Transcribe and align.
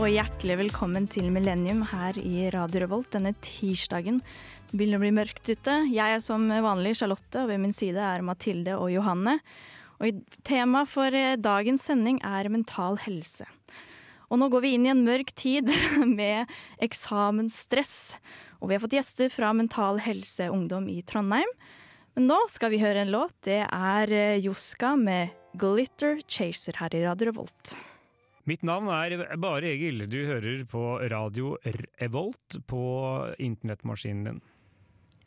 Og 0.00 0.06
hjertelig 0.08 0.54
velkommen 0.56 1.04
til 1.12 1.26
Millennium 1.28 1.82
her 1.90 2.16
i 2.16 2.46
Radio 2.54 2.80
Revolt 2.86 3.10
denne 3.12 3.34
tirsdagen. 3.44 4.22
Det 4.70 4.78
begynner 4.78 4.96
å 4.96 5.02
bli 5.02 5.10
mørkt 5.12 5.50
ute. 5.50 5.74
Jeg 5.92 6.14
er 6.16 6.22
som 6.24 6.46
vanlig 6.48 6.94
Charlotte, 6.96 7.42
og 7.42 7.50
ved 7.50 7.60
min 7.60 7.74
side 7.76 8.00
er 8.00 8.24
Mathilde 8.24 8.78
og 8.80 8.88
Johanne. 8.94 9.34
Og 10.00 10.22
Temaet 10.48 10.88
for 10.88 11.12
eh, 11.12 11.34
dagens 11.36 11.84
sending 11.90 12.16
er 12.24 12.48
mental 12.48 12.96
helse. 13.04 13.44
Og 14.32 14.40
nå 14.40 14.48
går 14.48 14.64
vi 14.64 14.72
inn 14.78 14.88
i 14.88 14.92
en 14.94 15.04
mørk 15.04 15.34
tid 15.36 15.68
med 16.22 16.48
eksamensstress. 16.80 18.16
Og 18.62 18.72
vi 18.72 18.78
har 18.78 18.84
fått 18.86 18.96
gjester 18.96 19.28
fra 19.28 19.52
Mental 19.52 20.00
Helse 20.00 20.48
Ungdom 20.48 20.88
i 20.88 21.02
Trondheim. 21.04 21.52
Men 22.16 22.32
nå 22.32 22.40
skal 22.48 22.72
vi 22.72 22.80
høre 22.80 23.04
en 23.04 23.12
låt. 23.12 23.36
Det 23.44 23.66
er 23.68 24.16
eh, 24.16 24.40
Joska 24.40 24.96
med 24.96 25.36
'Glitter 25.60 26.24
Chaser' 26.24 26.80
her 26.80 26.96
i 26.96 27.04
Radio 27.04 27.34
Revolt. 27.34 27.76
Mitt 28.50 28.64
navn 28.66 28.88
er 28.90 29.36
Bare 29.38 29.68
Egil. 29.76 30.08
Du 30.10 30.24
hører 30.26 30.64
på 30.66 30.80
radio 31.12 31.52
Revolt 32.00 32.56
på 32.66 32.80
internettmaskinen 33.38 34.24
din. 34.26 34.38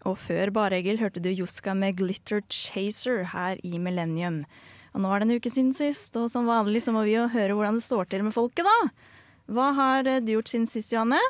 Og 0.03 0.17
før 0.19 0.49
Bare 0.51 0.81
Egil 0.81 0.97
hørte 0.99 1.21
du 1.23 1.29
Joska 1.31 1.71
med 1.71 1.95
'Glitter 1.95 2.41
Chaser' 2.51 3.29
her 3.31 3.61
i 3.63 3.77
Millennium. 3.79 4.41
Og 4.93 5.01
nå 5.01 5.13
er 5.13 5.19
det 5.23 5.29
en 5.29 5.35
uke 5.37 5.49
siden 5.49 5.71
sist, 5.71 6.17
og 6.19 6.27
som 6.31 6.49
vanlig 6.51 6.81
så 6.83 6.91
må 6.91 7.05
vi 7.07 7.13
jo 7.15 7.29
høre 7.31 7.55
hvordan 7.55 7.79
det 7.79 7.85
står 7.85 8.09
til 8.11 8.25
med 8.27 8.35
folket, 8.35 8.67
da. 8.67 8.91
Hva 9.47 9.71
har 9.73 10.03
du 10.03 10.33
gjort 10.35 10.51
siden 10.51 10.67
sist, 10.67 10.91
Johanne? 10.91 11.21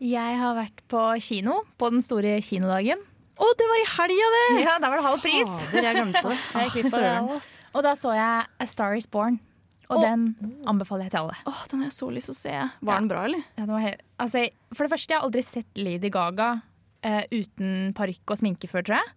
Jeg 0.00 0.38
har 0.40 0.58
vært 0.58 0.82
på 0.90 1.04
kino 1.22 1.62
på 1.78 1.92
den 1.94 2.02
store 2.02 2.40
kinodagen. 2.42 2.98
Å, 3.38 3.52
det 3.54 3.68
var 3.70 3.78
i 3.78 3.86
helga, 3.94 4.32
det! 4.34 4.64
Ja, 4.64 4.78
Da 4.82 4.90
var 4.90 4.96
det 4.98 5.06
halv 5.06 5.22
pris. 5.22 5.62
Fader, 5.70 5.86
jeg 5.86 5.94
glemte 5.94 6.26
det. 6.26 6.38
Jeg 6.98 7.38
ass. 7.38 7.54
Og 7.72 7.86
da 7.86 7.94
så 7.94 8.18
jeg 8.18 8.50
A 8.58 8.66
Star 8.66 8.98
Is 8.98 9.06
Born. 9.06 9.38
Og 9.90 9.98
Å. 9.98 10.02
den 10.06 10.26
anbefaler 10.70 11.08
jeg 11.08 11.14
til 11.16 11.24
alle. 11.24 11.36
Åh, 11.50 11.62
den 11.70 11.80
har 11.82 11.88
jeg 11.88 11.96
så 11.96 12.08
lyst 12.14 12.30
til 12.30 12.36
å 12.36 12.38
se. 12.38 12.56
Var 12.86 13.00
den 13.00 13.08
bra, 13.10 13.24
eller? 13.26 13.40
Ja, 13.56 13.64
den 13.64 13.72
var 13.74 13.82
helt, 13.82 14.04
altså, 14.22 14.44
for 14.70 14.86
det 14.86 14.92
første, 14.92 15.10
jeg 15.10 15.18
har 15.18 15.26
aldri 15.26 15.42
sett 15.42 15.80
Lady 15.80 16.10
Gaga 16.14 16.50
uh, 16.60 17.24
uten 17.32 17.90
parykk 17.98 18.34
og 18.34 18.38
sminke 18.38 18.70
før, 18.70 18.86
tror 18.86 19.00
jeg. 19.00 19.16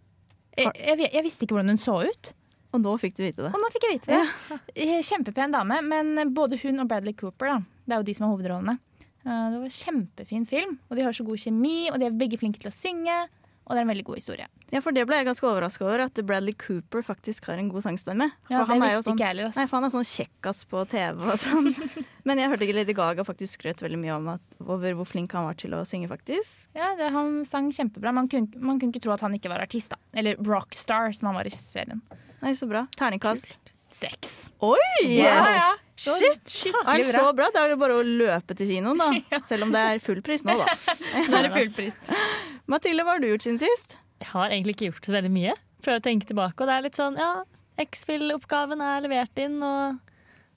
Jeg, 0.63 0.71
jeg. 0.81 1.11
jeg 1.13 1.25
visste 1.25 1.45
ikke 1.45 1.57
hvordan 1.57 1.73
hun 1.75 1.81
så 1.81 1.99
ut. 2.07 2.31
Og 2.73 2.81
nå 2.81 2.95
fikk 2.97 3.19
du 3.19 3.21
vite 3.21 3.45
det. 3.45 3.51
Og 3.53 3.61
nå 3.61 3.69
fikk 3.69 3.85
jeg 3.85 3.99
vite 3.99 4.09
det. 4.09 4.57
Ja. 4.81 4.97
Kjempepen 5.11 5.53
dame, 5.53 5.77
men 5.85 6.33
både 6.33 6.57
hun 6.63 6.81
og 6.81 6.89
Bradley 6.89 7.13
Cooper, 7.13 7.51
da, 7.51 7.59
det 7.85 7.93
er 7.93 8.01
jo 8.01 8.07
de 8.09 8.15
som 8.17 8.25
har 8.25 8.33
hovedrollene. 8.33 8.77
Uh, 9.21 9.29
Det 9.29 9.59
var 9.59 9.67
en 9.69 9.77
kjempefin 9.77 10.49
film, 10.49 10.75
og 10.89 10.97
de 10.97 11.05
har 11.05 11.13
så 11.13 11.25
god 11.27 11.37
kjemi, 11.45 11.77
og 11.91 12.01
de 12.01 12.09
er 12.09 12.17
begge 12.17 12.41
flinke 12.41 12.63
til 12.63 12.71
å 12.71 12.75
synge. 12.75 13.19
Og 13.63 13.71
det 13.75 13.79
er 13.79 13.85
en 13.85 13.91
veldig 13.93 14.03
god 14.09 14.17
historie. 14.19 14.45
Ja, 14.73 14.81
for 14.83 14.91
det 14.95 15.05
ble 15.07 15.15
jeg 15.21 15.27
ganske 15.29 15.45
overraska 15.47 15.85
over, 15.85 16.01
at 16.09 16.19
Bradley 16.27 16.55
Cooper 16.59 17.03
faktisk 17.05 17.45
har 17.47 17.61
en 17.61 17.69
god 17.71 17.85
sangstemme. 17.85 18.27
For 18.47 18.55
Ja, 18.55 18.63
det 18.63 18.73
han 18.73 18.83
er 18.83 18.91
jo 18.91 18.97
visste 18.99 19.07
sånn, 19.09 19.19
ikke 19.19 19.29
heller. 19.29 19.53
Nei, 19.55 19.65
for 19.69 19.77
han 19.79 19.87
er 19.87 19.93
sånn 19.93 20.07
kjekkas 20.09 20.59
på 20.67 20.83
TV 20.91 21.23
og 21.31 21.39
sånn. 21.39 21.69
Men 22.27 22.41
jeg 22.41 22.51
hørte 22.51 22.67
ikke 22.67 22.75
Lady 22.75 22.95
Gaga 22.97 23.25
faktisk 23.27 23.59
skrøt 23.61 23.83
veldig 23.85 23.99
mye 24.01 24.17
om 24.17 24.27
at, 24.35 24.43
over 24.65 24.97
hvor 24.99 25.07
flink 25.07 25.35
han 25.37 25.47
var 25.47 25.55
til 25.59 25.75
å 25.77 25.83
synge, 25.87 26.09
faktisk. 26.11 26.73
Ja, 26.75 26.91
det, 26.99 27.11
Han 27.15 27.43
sang 27.47 27.71
kjempebra. 27.71 28.11
Man 28.15 28.27
kunne, 28.31 28.51
man 28.59 28.81
kunne 28.81 28.91
ikke 28.91 29.05
tro 29.07 29.15
at 29.15 29.23
han 29.23 29.35
ikke 29.39 29.51
var 29.53 29.63
artist. 29.63 29.95
da 29.95 30.19
Eller 30.19 30.35
rockstar, 30.43 31.13
som 31.15 31.31
han 31.31 31.39
var 31.39 31.47
i 31.47 31.55
serien. 31.55 32.03
Nei, 32.43 32.51
så 32.59 32.67
bra. 32.67 32.83
Terningkast. 32.99 33.55
Seks. 33.93 34.51
Oi! 34.65 34.75
Ja, 35.05 35.37
ja. 35.53 35.71
Shit! 35.95 36.39
Er 36.41 36.49
Skikkelig 36.49 37.05
bra. 37.05 37.19
så 37.19 37.33
bra? 37.37 37.49
Da 37.53 37.63
er 37.65 37.73
det 37.73 37.79
bare 37.81 37.97
å 37.99 38.05
løpe 38.05 38.55
til 38.57 38.69
kinoen, 38.71 39.01
da. 39.01 39.39
Selv 39.49 39.67
om 39.67 39.73
det 39.73 39.81
er 39.91 40.01
full 40.03 40.23
pris 40.25 40.45
nå, 40.47 40.55
da. 40.57 40.73
Nå 41.29 41.37
er 41.37 41.47
det 41.47 41.51
fullpris. 41.53 41.99
Mathilde, 42.71 43.05
hva 43.05 43.15
har 43.17 43.23
du 43.23 43.29
gjort 43.29 43.45
siden 43.45 43.61
sist? 43.61 43.97
Jeg 44.23 44.31
har 44.31 44.49
egentlig 44.49 44.77
ikke 44.77 44.89
gjort 44.89 45.09
så 45.09 45.15
veldig 45.17 45.33
mye. 45.35 45.53
Prøver 45.83 45.99
å 46.01 46.05
tenke 46.05 46.29
tilbake, 46.29 46.57
og 46.63 46.69
det 46.71 46.77
er 46.77 46.85
litt 46.87 46.97
sånn 46.97 47.19
ja, 47.19 47.31
X-Fill-oppgaven 47.83 48.81
er 48.85 49.03
levert 49.03 49.43
inn, 49.43 49.59
og 49.61 49.99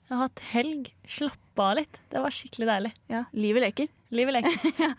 jeg 0.07 0.15
har 0.15 0.23
hatt 0.23 0.43
helg. 0.53 0.91
Slappa 1.17 1.71
av 1.73 1.81
litt. 1.81 1.99
Det 2.13 2.23
var 2.23 2.33
skikkelig 2.33 2.69
deilig. 2.69 2.93
Ja, 3.11 3.25
Livet 3.35 3.65
leker. 3.67 3.91
Livet 4.15 4.37
leker. 4.39 4.95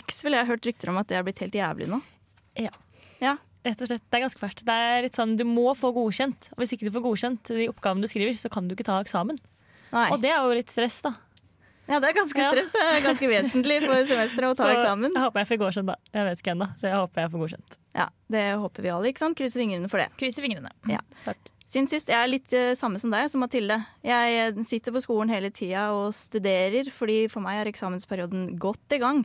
X-Fill, 0.00 0.36
jeg 0.38 0.44
har 0.44 0.52
hørt 0.52 0.70
rykter 0.70 0.92
om 0.92 1.00
at 1.02 1.10
det 1.10 1.18
har 1.18 1.26
blitt 1.26 1.42
helt 1.42 1.58
jævlig 1.58 1.90
nå. 1.90 1.98
Ja, 2.58 2.70
Rett 3.60 3.82
og 3.84 3.90
slett, 3.90 4.04
Det 4.08 4.16
er 4.16 4.22
ganske 4.24 4.40
fælt. 4.40 4.62
Det 4.64 4.72
er 4.72 5.02
litt 5.04 5.16
sånn, 5.18 5.36
Du 5.36 5.44
må 5.44 5.74
få 5.76 5.90
godkjent, 5.92 6.48
og 6.54 6.62
hvis 6.62 6.72
ikke 6.76 6.88
du 6.88 6.94
får 6.94 7.04
godkjent 7.04 7.50
de 7.58 7.68
oppgavene 7.68 8.06
du 8.06 8.08
skriver, 8.08 8.38
så 8.40 8.48
kan 8.52 8.68
du 8.68 8.74
ikke 8.74 8.86
ta 8.88 9.00
eksamen. 9.02 9.36
Nei. 9.92 10.06
Og 10.14 10.20
det 10.22 10.30
er 10.30 10.38
jo 10.44 10.54
litt 10.56 10.70
stress, 10.72 11.00
da. 11.06 11.14
Ja, 11.90 11.98
det 11.98 12.12
er 12.12 12.14
ganske 12.20 12.44
stress. 12.52 12.68
Det 12.70 12.82
er 12.86 13.00
ganske 13.02 13.28
vesentlig 13.32 13.80
for 13.82 14.04
semesteret 14.06 14.52
å 14.52 14.56
ta 14.58 14.62
Så 14.68 14.74
eksamen. 14.76 15.10
jeg 15.16 15.24
håper 15.24 15.42
jeg 15.42 15.48
får 15.50 15.58
godkjent, 15.64 15.88
da. 15.90 15.96
Jeg 16.14 16.26
vet 16.28 16.42
ikke 16.44 16.52
ennå, 16.54 16.68
så 16.78 16.86
jeg 16.86 16.98
håper 17.00 17.24
jeg 17.24 17.32
får 17.32 17.42
godkjent. 17.44 17.78
Ja, 17.98 18.04
Det 18.30 18.44
håper 18.62 18.86
vi 18.86 18.92
alle. 18.94 19.10
ikke 19.10 19.24
sant? 19.24 19.38
Krysser 19.40 19.64
fingrene 19.64 19.90
for 19.90 19.98
det. 20.02 20.06
Krysser 20.20 20.46
fingrene. 20.46 20.70
Ja. 20.90 21.00
Takk. 21.26 21.50
Siden 21.70 21.86
sist, 21.90 22.08
Jeg 22.10 22.18
er 22.18 22.30
litt 22.30 22.52
eh, 22.54 22.72
samme 22.78 22.98
som 22.98 23.10
deg, 23.14 23.28
som 23.30 23.42
Mathilde. 23.42 23.76
Jeg 24.06 24.38
eh, 24.42 24.62
sitter 24.66 24.94
på 24.94 25.02
skolen 25.02 25.30
hele 25.30 25.50
tida 25.54 25.88
og 25.94 26.14
studerer, 26.14 26.90
fordi 26.94 27.24
for 27.30 27.42
meg 27.42 27.60
er 27.64 27.70
eksamensperioden 27.70 28.56
godt 28.58 28.94
i 28.94 28.98
gang. 29.02 29.24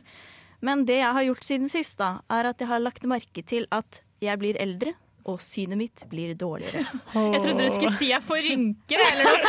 Men 0.62 0.84
det 0.86 1.00
jeg 1.00 1.12
har 1.18 1.26
gjort 1.26 1.46
siden 1.46 1.70
sist, 1.70 1.98
da, 1.98 2.20
er 2.30 2.50
at 2.50 2.62
jeg 2.62 2.70
har 2.70 2.82
lagt 2.82 3.06
merke 3.06 3.42
til 3.46 3.66
at 3.74 4.00
jeg 4.22 4.38
blir 4.42 4.58
eldre, 4.62 4.94
og 5.26 5.40
synet 5.42 5.78
mitt 5.80 6.06
blir 6.10 6.34
dårligere. 6.38 6.84
Jeg 7.34 7.42
trodde 7.42 7.66
du 7.66 7.74
skulle 7.74 7.96
si 7.98 8.10
jeg 8.12 8.22
får 8.24 8.42
rynker. 8.46 9.02
Eller. 9.10 9.44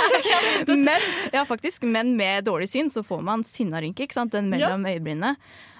Men, 0.73 1.07
ja, 1.33 1.43
faktisk, 1.47 1.85
men 1.85 2.15
med 2.17 2.47
dårlig 2.47 2.69
syn 2.71 2.89
så 2.93 3.03
får 3.05 3.21
man 3.25 3.45
sinnarynke, 3.47 4.07
ikke 4.07 4.17
sant? 4.17 4.33
Den 4.33 4.49
mellom 4.51 4.85
øyebrynene. 4.89 5.35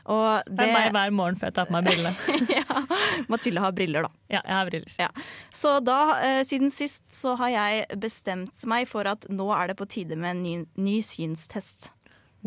Og 0.07 0.44
Det 0.47 0.56
det, 0.56 0.68
er 0.69 0.74
meg 0.74 0.94
hver 0.96 1.12
morgen 1.12 1.40
før 1.40 1.50
jeg 1.50 1.56
tar 1.57 1.68
på 1.68 1.75
meg 1.75 1.88
brillene. 1.90 2.13
ja, 2.57 2.84
Mathilde 3.28 3.63
har 3.63 3.74
briller, 3.75 4.07
da. 4.07 4.12
Ja, 4.31 4.40
jeg 4.40 4.56
har 4.56 4.69
briller. 4.69 4.96
Ja. 5.02 5.09
Så 5.52 5.74
da, 5.84 6.00
eh, 6.24 6.40
siden 6.47 6.72
sist, 6.72 7.03
så 7.12 7.36
har 7.41 7.52
jeg 7.52 8.00
bestemt 8.00 8.63
meg 8.72 8.88
for 8.88 9.09
at 9.09 9.28
nå 9.28 9.50
er 9.56 9.74
det 9.74 9.78
på 9.81 9.90
tide 9.97 10.16
med 10.16 10.38
en 10.38 10.44
ny, 10.46 10.56
ny 10.80 10.97
synstest. 11.03 11.91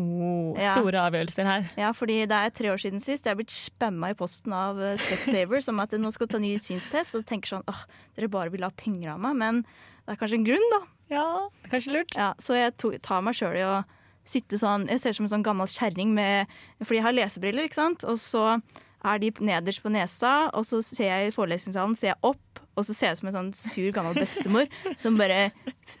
Oh, 0.01 0.57
Ja. 0.57 0.71
store 0.73 0.97
avgjørelser 1.05 1.45
her. 1.45 1.69
Ja, 1.77 1.91
fordi 1.93 2.19
det 2.25 2.31
er 2.37 2.49
tre 2.49 2.71
år 2.73 2.79
siden 2.81 2.99
sist. 3.03 3.25
Jeg 3.25 3.35
er 3.35 3.39
blitt 3.39 3.53
spamma 3.53 4.09
i 4.11 4.17
posten 4.17 4.53
av 4.57 4.79
Specsaver 4.97 5.61
som 5.61 5.75
om 5.77 5.83
at 5.85 5.91
nå 6.01 6.11
skal 6.15 6.27
ta 6.31 6.39
ny 6.41 6.55
synstest. 6.57 7.15
Og 7.19 7.25
tenker 7.29 7.53
sånn 7.53 7.67
åh, 7.69 7.83
dere 8.17 8.27
bare 8.33 8.49
vil 8.53 8.65
ha 8.65 8.71
penger 8.75 9.13
av 9.13 9.19
meg. 9.21 9.35
Men 9.37 9.61
det 9.61 10.15
er 10.15 10.21
kanskje 10.23 10.39
en 10.41 10.47
grunn, 10.47 10.69
da. 10.73 10.81
Ja, 11.11 11.25
det 11.61 11.69
er 11.69 11.75
kanskje 11.77 11.93
lurt. 11.97 12.15
Ja, 12.17 12.33
så 12.41 12.55
jeg 12.57 12.77
tar 13.03 13.21
meg 13.21 13.35
sjøl 13.37 13.57
i 13.59 13.65
å 13.67 13.83
sitte 14.25 14.57
sånn 14.61 14.87
Jeg 14.87 15.01
ser 15.01 15.09
ut 15.09 15.15
som 15.17 15.25
en 15.25 15.31
sånn 15.33 15.43
gammel 15.43 15.67
kjerring 15.67 16.11
med 16.13 16.47
Fordi 16.83 16.99
jeg 16.99 17.03
har 17.07 17.15
lesebriller, 17.17 17.65
ikke 17.67 17.79
sant. 17.81 18.03
Og 18.07 18.17
så 18.21 18.61
er 19.03 19.17
de 19.17 19.31
nederst 19.41 19.81
på 19.81 19.89
nesa, 19.89 20.49
og 20.53 20.63
så 20.63 20.77
ser 20.85 21.07
jeg 21.09 21.27
i 21.31 21.33
forelesningssalen 21.33 21.95
ser 21.97 22.11
jeg 22.11 22.19
opp, 22.21 22.59
og 22.77 22.85
så 22.85 22.93
ser 22.93 23.07
jeg 23.07 23.17
ut 23.17 23.19
som 23.23 23.29
en 23.31 23.33
sånn 23.33 23.49
sur 23.57 23.87
gammel 23.95 24.13
bestemor 24.13 24.67
som 25.01 25.17
bare 25.17 25.47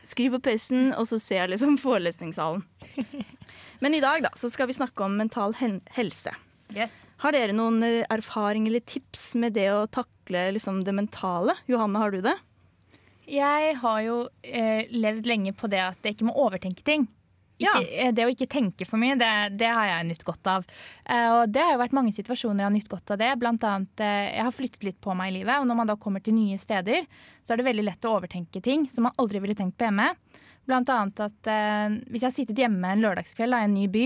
skriver 0.05 0.37
på 0.37 0.51
PC-en, 0.51 0.91
og 0.93 1.07
så 1.09 1.17
ser 1.19 1.39
jeg 1.41 1.49
liksom 1.55 1.79
forelesningssalen. 1.81 2.61
Men 3.81 3.97
i 3.97 4.01
dag 4.03 4.23
da, 4.23 4.31
så 4.37 4.49
skal 4.53 4.69
vi 4.69 4.77
snakke 4.77 5.05
om 5.05 5.17
mental 5.17 5.55
helse. 5.57 6.33
Yes. 6.71 6.93
Har 7.23 7.35
dere 7.35 7.55
noen 7.55 7.81
eh, 7.83 8.03
erfaring 8.13 8.67
eller 8.69 8.83
tips 8.87 9.33
med 9.41 9.57
det 9.57 9.67
å 9.73 9.87
takle 9.91 10.47
liksom, 10.55 10.83
det 10.87 10.93
mentale? 10.95 11.57
Johanne, 11.69 11.99
har 11.99 12.13
du 12.13 12.21
det? 12.25 12.37
Jeg 13.31 13.73
har 13.81 14.03
jo 14.05 14.21
eh, 14.43 14.85
levd 14.91 15.27
lenge 15.29 15.53
på 15.57 15.69
det 15.71 15.81
at 15.83 16.05
jeg 16.05 16.15
ikke 16.15 16.29
må 16.29 16.37
overtenke 16.45 16.85
ting. 16.85 17.09
Ikke, 17.61 17.81
eh, 17.93 18.11
Det 18.11 18.25
å 18.25 18.31
ikke 18.31 18.49
tenke 18.49 18.87
for 18.89 19.01
mye, 19.01 19.17
det, 19.19 19.29
det 19.59 19.69
har 19.69 19.87
jeg 19.89 20.07
nytt 20.09 20.23
godt 20.25 20.49
av. 20.49 20.65
Eh, 21.05 21.27
og 21.35 21.51
det 21.53 21.61
har 21.61 21.75
jo 21.75 21.81
vært 21.83 21.95
mange 21.97 22.13
situasjoner 22.15 22.63
jeg 22.63 22.69
har 22.69 22.75
nytt 22.75 22.91
godt 22.91 23.13
av 23.13 23.21
det. 23.21 23.31
Blant 23.41 23.65
annet, 23.67 24.03
eh, 24.03 24.29
jeg 24.37 24.47
har 24.47 24.55
flyttet 24.55 24.87
litt 24.87 25.01
på 25.03 25.15
meg 25.17 25.31
i 25.31 25.35
livet, 25.39 25.59
og 25.59 25.67
når 25.69 25.81
man 25.81 25.91
da 25.91 25.97
kommer 26.01 26.23
til 26.23 26.37
nye 26.37 26.57
steder, 26.61 27.05
så 27.45 27.53
er 27.53 27.61
det 27.61 27.67
veldig 27.69 27.85
lett 27.85 28.07
å 28.09 28.15
overtenke 28.17 28.63
ting 28.63 28.87
som 28.89 29.07
man 29.09 29.17
aldri 29.21 29.43
ville 29.43 29.57
tenkt 29.57 29.77
på 29.77 29.87
hjemme. 29.89 30.09
Blant 30.69 30.89
annet 30.93 31.19
at 31.25 31.47
eh, 31.49 31.95
hvis 32.11 32.21
jeg 32.21 32.29
har 32.29 32.35
sittet 32.35 32.61
hjemme 32.61 32.91
en 32.93 33.01
lørdagskveld 33.03 33.51
da, 33.55 33.61
i 33.63 33.67
en 33.69 33.73
ny 33.75 33.87
by, 33.91 34.05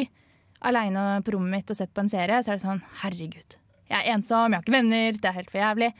aleine 0.65 1.05
på 1.25 1.35
rommet 1.35 1.51
mitt 1.59 1.71
og 1.73 1.77
sett 1.77 1.91
på 1.93 2.01
en 2.05 2.09
serie, 2.11 2.41
så 2.41 2.53
er 2.53 2.59
det 2.59 2.65
sånn 2.65 2.81
herregud. 3.03 3.57
Jeg 3.91 3.99
er 4.01 4.13
ensom, 4.15 4.49
jeg 4.53 4.57
har 4.61 4.65
ikke 4.65 4.73
venner, 4.79 5.17
det 5.21 5.29
er 5.29 5.35
helt 5.37 5.51
for 5.53 5.61
jævlig. 5.61 5.91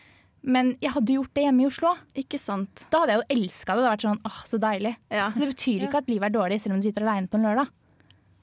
Men 0.46 0.72
jeg 0.81 0.94
hadde 0.94 1.13
gjort 1.18 1.34
det 1.38 1.44
hjemme 1.48 1.63
i 1.63 1.68
Oslo. 1.68 1.92
Ikke 2.22 2.38
sant? 2.42 2.86
Da 2.94 3.02
hadde 3.02 3.16
jeg 3.16 3.22
jo 3.22 3.28
elska 3.36 3.74
det. 3.74 3.81
Det 3.81 3.86
hadde 3.86 3.94
vært 3.96 4.06
sånn, 4.06 4.19
åh, 4.30 4.40
så 4.46 4.60
deilig. 4.62 4.92
Ja. 5.13 5.28
Så 5.34 5.42
det 5.42 5.48
betyr 5.56 5.86
ikke 5.88 6.02
at 6.04 6.10
livet 6.12 6.28
er 6.30 6.36
dårlig 6.36 6.60
selv 6.62 6.75
om 6.75 6.81
du 6.81 6.86
sitter 6.86 7.06
aleine 7.06 7.30
på 7.31 7.40
en 7.40 7.48
lørdag. 7.48 7.72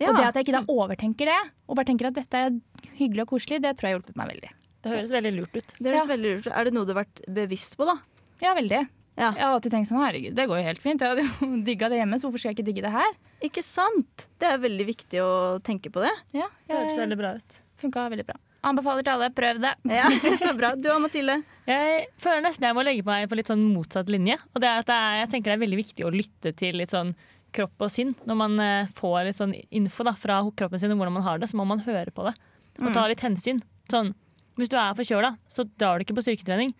Ja. 0.03 0.09
Og 0.11 0.17
det 0.19 0.25
at 0.26 0.38
jeg 0.38 0.47
ikke 0.49 0.56
da 0.59 0.64
overtenker 0.73 1.31
det, 1.31 1.38
og 1.70 1.79
bare 1.79 1.87
tenker 1.93 2.09
at 2.11 2.17
dette 2.19 2.41
er 2.49 2.56
hyggelig 2.99 3.23
og 3.23 3.35
koselig, 3.37 3.61
det 3.62 3.76
tror 3.79 3.87
jeg 3.88 3.94
har 3.94 4.00
hjulpet 4.00 4.19
meg 4.19 4.32
veldig. 4.32 4.50
Det 4.82 4.91
høres 4.91 5.12
veldig 5.14 5.32
lurt 5.37 5.55
ut. 5.61 5.75
Det 5.79 5.87
høres 5.93 6.03
Ja. 6.03 6.11
veldig 6.11 6.31
lurt 6.35 6.47
ut. 6.49 6.53
Er 6.59 6.64
det 6.67 6.73
noe 6.75 6.85
du 6.88 6.93
har 6.94 7.05
vært 7.05 7.23
bevisst 7.38 7.76
på, 7.79 7.87
da? 7.87 7.94
Ja, 8.43 8.55
veldig. 8.59 8.81
Ja. 9.19 9.31
Jeg 9.37 9.43
har 9.44 9.53
alltid 9.53 9.75
tenkt 9.75 9.88
sånn, 9.91 10.00
herregud, 10.00 10.35
det 10.38 10.47
går 10.49 10.61
jo 10.62 10.67
helt 10.70 10.81
fint. 10.82 11.03
Jeg 11.05 11.12
hadde 11.12 11.25
jo 11.26 11.49
digga 11.69 11.91
det 11.93 11.99
hjemme, 12.00 12.17
så 12.19 12.29
hvorfor 12.29 12.41
skal 12.41 12.53
jeg 12.53 12.59
ikke 12.61 12.69
digge 12.70 12.85
det 12.87 12.93
her? 12.94 13.12
Ikke 13.44 13.64
sant? 13.67 14.26
Det 14.41 14.49
er 14.49 14.62
veldig 14.62 14.87
viktig 14.88 15.20
å 15.25 15.32
tenke 15.67 15.91
på 15.93 16.00
det. 16.05 16.12
Ja, 16.38 16.47
Det 16.69 16.79
høres 16.79 16.94
jeg 16.97 17.03
veldig 17.05 17.19
bra 17.20 17.35
ut. 17.37 17.59
funka 17.82 18.06
veldig 18.14 18.26
bra. 18.31 18.38
Anbefaler 18.62 19.03
til 19.03 19.12
alle, 19.17 19.29
prøv 19.35 19.59
det. 19.61 19.73
Ja, 19.91 20.06
Så 20.47 20.53
bra. 20.56 20.73
Du 20.79 20.87
og 20.94 21.00
Mathilde? 21.03 21.41
Jeg 21.67 22.06
føler 22.23 22.44
nesten 22.47 22.69
jeg 22.69 22.76
må 22.79 22.85
legge 22.87 23.05
meg 23.05 23.26
på 23.29 23.37
litt 23.41 23.50
sånn 23.50 23.64
motsatt 23.75 24.09
linje. 24.12 24.37
Og 24.55 24.62
det 24.62 24.70
er 24.70 24.85
at 24.85 24.93
jeg 24.94 25.32
tenker 25.35 25.50
det 25.53 25.56
er 25.59 25.64
veldig 25.64 25.81
viktig 25.82 26.06
å 26.06 26.12
lytte 26.14 26.53
til 26.56 26.79
litt 26.79 26.94
sånn 26.94 27.11
kropp 27.53 27.85
og 27.85 27.91
sinn. 27.93 28.14
Når 28.25 28.38
man 28.38 28.55
eh, 28.64 28.93
får 28.97 29.26
litt 29.29 29.37
sånn 29.41 29.53
info 29.75 30.06
da, 30.09 30.14
fra 30.17 30.38
kroppen 30.56 30.81
sin 30.81 30.94
om 30.94 31.03
hvordan 31.03 31.19
man 31.19 31.26
har 31.26 31.43
det, 31.43 31.50
så 31.50 31.59
må 31.59 31.67
man 31.69 31.82
høre 31.85 32.14
på 32.14 32.25
det. 32.31 32.32
Og 32.81 32.94
ta 32.94 33.03
litt 33.11 33.20
hensyn. 33.26 33.61
Sånn, 33.93 34.14
hvis 34.56 34.70
du 34.73 34.79
er 34.81 34.94
forkjøla, 34.97 35.35
så 35.53 35.67
drar 35.76 35.99
du 36.00 36.06
ikke 36.06 36.17
på 36.17 36.25
styrketrening. 36.25 36.70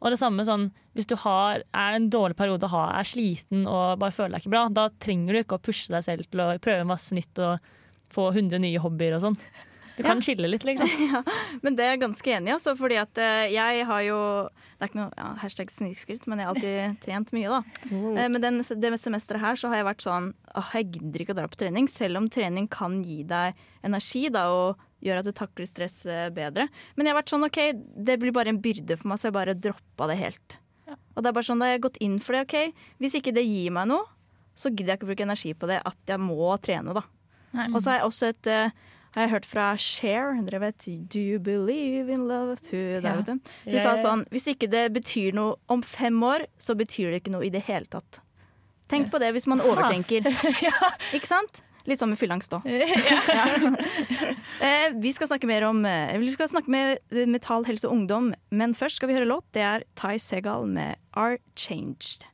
Og 0.00 0.10
det 0.14 0.18
samme 0.18 0.42
sånn, 0.48 0.70
hvis 0.98 1.06
du 1.06 1.14
har, 1.22 1.62
er 1.70 1.94
en 1.94 2.10
dårlig 2.10 2.34
periode, 2.38 2.66
har, 2.72 2.90
er 2.98 3.06
sliten 3.06 3.68
og 3.70 4.00
bare 4.02 4.14
føler 4.14 4.34
deg 4.34 4.42
ikke 4.42 4.54
bra, 4.56 4.64
da 4.74 4.88
trenger 4.98 5.36
du 5.36 5.42
ikke 5.44 5.58
å 5.60 5.62
pushe 5.62 5.94
deg 5.94 6.02
selv 6.02 6.26
til 6.26 6.42
å 6.42 6.50
prøve 6.62 6.88
masse 6.88 7.14
nytt 7.14 7.38
og 7.44 7.70
få 8.10 8.32
100 8.32 8.58
nye 8.64 8.82
hobbyer 8.82 9.14
og 9.14 9.26
sånn. 9.28 9.40
Du 9.98 10.04
kan 10.06 10.20
skille 10.22 10.46
litt, 10.50 10.62
liksom. 10.66 10.90
ja, 11.10 11.22
men 11.64 11.76
det 11.78 11.84
er 11.84 11.96
jeg 11.96 12.02
ganske 12.04 12.34
enig 12.36 12.52
i, 12.52 12.54
altså, 12.54 12.74
fordi 12.78 12.98
at 13.00 13.18
uh, 13.18 13.44
jeg 13.50 13.86
har 13.88 14.02
jo 14.06 14.18
Det 14.78 14.84
er 14.84 14.90
ikke 14.92 15.00
noe 15.00 15.18
ja, 15.18 15.28
hashtag 15.42 15.72
snikskryt, 15.74 16.28
men 16.30 16.38
jeg 16.38 16.48
har 16.48 16.54
alltid 16.54 16.98
trent 17.06 17.32
mye, 17.34 17.58
da. 17.58 17.88
Uh, 17.90 18.26
men 18.30 18.38
den, 18.44 18.62
det 18.62 18.92
semesteret 19.02 19.42
her 19.42 19.58
så 19.58 19.72
har 19.72 19.82
jeg 19.82 19.88
vært 19.90 20.06
sånn 20.06 20.30
åh, 20.54 20.70
jeg 20.78 20.92
gidder 20.94 21.24
ikke 21.24 21.34
å 21.34 21.40
dra 21.40 21.48
på 21.50 21.58
trening, 21.64 21.90
selv 21.90 22.22
om 22.22 22.30
trening 22.30 22.70
kan 22.70 23.00
gi 23.06 23.24
deg 23.26 23.58
energi 23.86 24.28
da, 24.34 24.46
og 24.54 24.86
gjøre 25.04 25.22
at 25.22 25.30
du 25.30 25.34
takler 25.42 25.70
stress 25.70 26.00
uh, 26.06 26.28
bedre. 26.34 26.68
Men 26.94 27.06
jeg 27.06 27.14
har 27.14 27.20
vært 27.20 27.34
sånn 27.34 27.50
OK, 27.50 27.60
det 28.06 28.20
blir 28.22 28.34
bare 28.34 28.54
en 28.54 28.62
byrde 28.62 28.98
for 29.00 29.10
meg, 29.10 29.18
så 29.18 29.32
jeg 29.32 29.38
bare 29.40 29.58
droppa 29.58 30.10
det 30.12 30.20
helt. 30.22 30.60
Og 31.18 31.24
det 31.24 31.32
er 31.32 31.34
bare 31.34 31.48
sånn, 31.50 31.58
da 31.58 31.66
har 31.66 31.74
jeg 31.74 31.86
gått 31.88 31.98
inn 32.06 32.20
for 32.22 32.38
det. 32.38 32.46
OK, 32.46 32.84
hvis 33.02 33.18
ikke 33.18 33.34
det 33.34 33.42
gir 33.42 33.74
meg 33.74 33.90
noe, 33.90 34.06
så 34.58 34.70
gidder 34.70 34.94
jeg 34.94 35.00
ikke 35.00 35.10
bruke 35.10 35.26
energi 35.26 35.50
på 35.58 35.66
det 35.70 35.80
at 35.86 36.12
jeg 36.14 36.22
må 36.22 36.52
trene, 36.62 36.94
da. 36.94 37.02
Og 37.72 37.80
så 37.80 37.90
har 37.90 38.00
jeg 38.00 38.06
også 38.06 38.30
et 38.30 38.48
har 39.18 39.24
jeg 39.24 39.32
hørt 39.32 39.46
fra 39.48 39.66
Cher. 39.80 40.36
Dere 40.46 40.60
vet 40.60 40.86
'Do 40.86 41.18
you 41.18 41.38
believe 41.40 42.12
in 42.12 42.28
love?' 42.28 42.56
Der, 42.70 43.00
ja. 43.02 43.14
Hun 43.24 43.80
sa 43.80 43.96
sånn 43.96 44.26
Hvis 44.30 44.46
ikke 44.52 44.68
det 44.70 44.92
betyr 44.92 45.32
noe 45.34 45.56
om 45.68 45.82
fem 45.82 46.22
år, 46.22 46.46
så 46.58 46.76
betyr 46.76 47.10
det 47.10 47.22
ikke 47.22 47.32
noe 47.32 47.46
i 47.46 47.50
det 47.50 47.62
hele 47.66 47.86
tatt. 47.86 48.20
Tenk 48.88 49.10
på 49.10 49.18
det 49.18 49.32
hvis 49.32 49.46
man 49.46 49.60
overtenker. 49.60 50.24
ja. 50.66 50.92
Ikke 51.12 51.26
sant? 51.26 51.62
Litt 51.88 52.02
sånn 52.02 52.12
med 52.12 52.20
fylleangst 52.20 52.52
òg. 52.52 52.66
Ja. 53.38 53.44
eh, 54.60 54.88
vi 55.00 55.12
skal 55.16 55.30
snakke 55.30 55.48
mer 55.48 55.64
om 55.68 55.84
eh, 55.88 56.14
Vi 56.20 56.30
skal 56.34 56.50
snakke 56.50 56.70
med 56.72 57.00
Metall 57.30 57.64
Helse 57.68 57.88
Ungdom, 57.88 58.32
men 58.50 58.74
først 58.76 59.00
skal 59.00 59.10
vi 59.10 59.16
høre 59.16 59.28
låt. 59.28 59.46
Det 59.56 59.64
er 59.64 59.86
Ty 59.98 60.18
Segal 60.20 60.68
med 60.68 60.96
'Are 61.16 61.38
Changed'. 61.56 62.26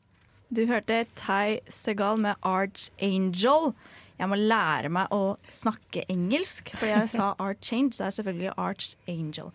Du 0.54 0.66
hørte 0.66 1.04
Ty 1.18 1.60
Segal 1.70 2.18
med 2.18 2.36
'Archangel' 2.42 3.74
jeg 4.14 4.30
må 4.30 4.36
lære 4.38 4.90
meg 4.94 5.10
å 5.14 5.34
snakke 5.50 6.04
engelsk, 6.12 6.70
for 6.78 6.86
jeg 6.86 7.10
sa 7.10 7.32
Art 7.42 7.62
Change. 7.64 7.96
Det 7.98 8.06
er 8.06 8.14
selvfølgelig 8.18 8.54
'Archangel'. 8.54 9.50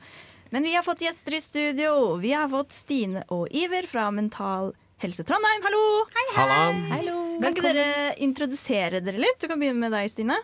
Men 0.51 0.66
vi 0.66 0.74
har 0.74 0.84
fått 0.84 1.04
gjester 1.06 1.38
i 1.38 1.42
studio. 1.44 2.18
Vi 2.18 2.34
har 2.34 2.50
fått 2.50 2.74
Stine 2.74 3.24
og 3.30 3.48
Iver 3.54 3.88
fra 3.88 4.10
Mental 4.12 4.74
Helse 5.00 5.24
Trondheim. 5.24 5.62
Hallo! 5.63 5.84
Hei, 6.16 6.28
hei. 6.36 6.74
Hallo. 6.96 7.19
Kan 7.39 7.53
ikke 7.56 7.69
dere 7.69 8.15
introdusere 8.19 9.00
dere 9.00 9.21
litt? 9.21 9.39
Du 9.39 9.47
kan 9.47 9.59
begynne 9.62 9.80
med 9.80 9.94
deg, 9.95 10.09
Stine. 10.12 10.36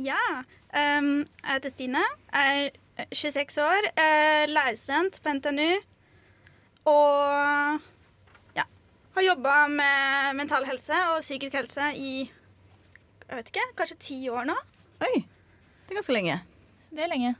Ja. 0.00 0.20
Um, 0.72 1.26
jeg 1.42 1.58
heter 1.58 1.74
Stine. 1.74 2.04
Jeg 2.32 2.70
er 3.04 3.12
26 3.12 3.60
år. 3.62 3.88
Lærerstudent 4.48 5.20
på 5.22 5.34
NTNU. 5.36 5.68
Og 6.88 7.84
ja, 8.56 8.64
har 9.18 9.26
jobba 9.26 9.60
med 9.68 10.38
mental 10.40 10.64
helse 10.70 10.96
og 11.12 11.20
psykisk 11.20 11.58
helse 11.60 11.92
i 12.00 12.12
jeg 13.28 13.36
vet 13.36 13.50
ikke, 13.52 13.64
kanskje 13.76 13.96
ti 14.00 14.14
år 14.32 14.46
nå. 14.48 14.54
Oi, 15.04 15.18
det 15.20 15.92
er 15.92 15.98
ganske 15.98 16.14
lenge. 16.16 16.38
Det 16.88 17.02
er 17.04 17.10
lenge. 17.12 17.34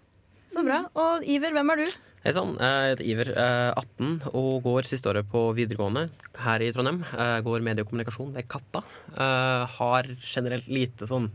Så 0.52 0.60
bra. 0.66 0.82
Og 1.00 1.24
Iver, 1.24 1.54
hvem 1.56 1.72
er 1.72 1.80
du? 1.80 1.94
Hei 2.18 2.32
sann, 2.34 2.56
jeg 2.58 2.90
heter 2.90 3.06
Iver, 3.06 3.28
18 3.78 4.32
og 4.34 4.64
går 4.64 4.88
siste 4.90 5.06
året 5.06 5.28
på 5.30 5.38
videregående 5.54 6.08
her 6.42 6.64
i 6.66 6.72
Trondheim. 6.74 7.04
Jeg 7.06 7.44
går 7.46 7.62
medie 7.62 7.84
og 7.84 7.92
kommunikasjon 7.92 8.32
ved 8.34 8.48
Katta. 8.50 8.82
Jeg 9.14 9.68
har 9.76 10.08
generelt 10.18 10.66
lite 10.66 11.06
sånn 11.06 11.28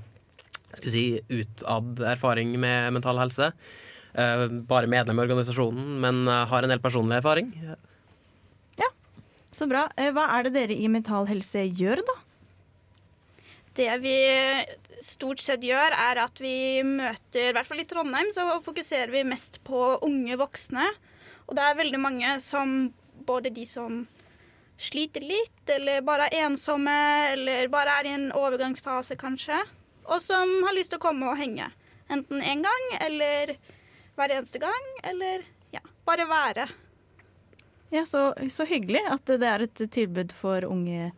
skulle 0.74 0.92
si, 0.92 1.06
utad 1.32 2.04
erfaring 2.12 2.52
med 2.60 2.98
mental 2.98 3.22
helse. 3.22 3.54
Bare 4.68 4.92
medlem 4.92 5.22
i 5.22 5.24
organisasjonen, 5.24 5.88
men 6.04 6.28
har 6.28 6.68
en 6.68 6.76
del 6.76 6.84
personlig 6.84 7.22
erfaring. 7.22 7.54
Ja, 7.64 7.80
så 9.56 9.70
bra. 9.72 9.86
Eh, 9.96 10.12
hva 10.12 10.28
er 10.36 10.50
det 10.50 10.56
dere 10.58 10.76
i 10.76 10.92
Mental 10.92 11.30
Helse 11.30 11.64
gjør, 11.78 12.04
da? 12.04 12.18
Det 13.74 13.90
vi 14.04 14.18
stort 15.02 15.42
sett 15.42 15.64
gjør, 15.66 15.96
er 15.98 16.20
at 16.22 16.38
vi 16.42 16.84
møter 16.86 17.50
I 17.50 17.54
hvert 17.58 17.70
fall 17.70 17.81
i 17.81 17.88
Trondheim 17.90 18.30
så 18.36 18.46
fokuserer 18.66 19.10
vi 19.14 19.24
mest 19.25 19.60
på 19.66 19.96
unge 20.06 20.38
voksne. 20.40 20.86
Og 21.48 21.58
det 21.58 21.64
er 21.66 21.80
veldig 21.81 22.02
mange 22.02 22.36
som 22.44 22.92
Både 23.24 23.54
de 23.54 23.64
som 23.64 24.02
sliter 24.81 25.24
litt, 25.24 25.62
eller 25.70 26.02
bare 26.04 26.25
er 26.28 26.48
ensomme, 26.50 26.96
eller 27.31 27.70
bare 27.72 27.94
er 28.02 28.10
i 28.10 28.14
en 28.18 28.25
overgangsfase, 28.36 29.16
kanskje. 29.22 29.62
Og 30.10 30.20
som 30.20 30.50
har 30.66 30.75
lyst 30.75 30.92
til 30.92 31.00
å 31.00 31.04
komme 31.06 31.30
og 31.30 31.38
henge. 31.40 31.70
Enten 32.12 32.44
én 32.44 32.66
gang 32.66 32.88
eller 33.00 33.54
hver 34.18 34.34
eneste 34.36 34.60
gang, 34.60 34.90
eller 35.08 35.46
ja, 35.72 35.80
bare 36.04 36.28
være. 36.28 36.68
Ja, 37.94 38.04
så, 38.10 38.34
så 38.50 38.66
hyggelig 38.68 39.06
at 39.14 39.30
det 39.30 39.48
er 39.48 39.64
et 39.70 39.86
tilbud 39.94 40.34
for 40.36 40.66
unge 40.68 41.14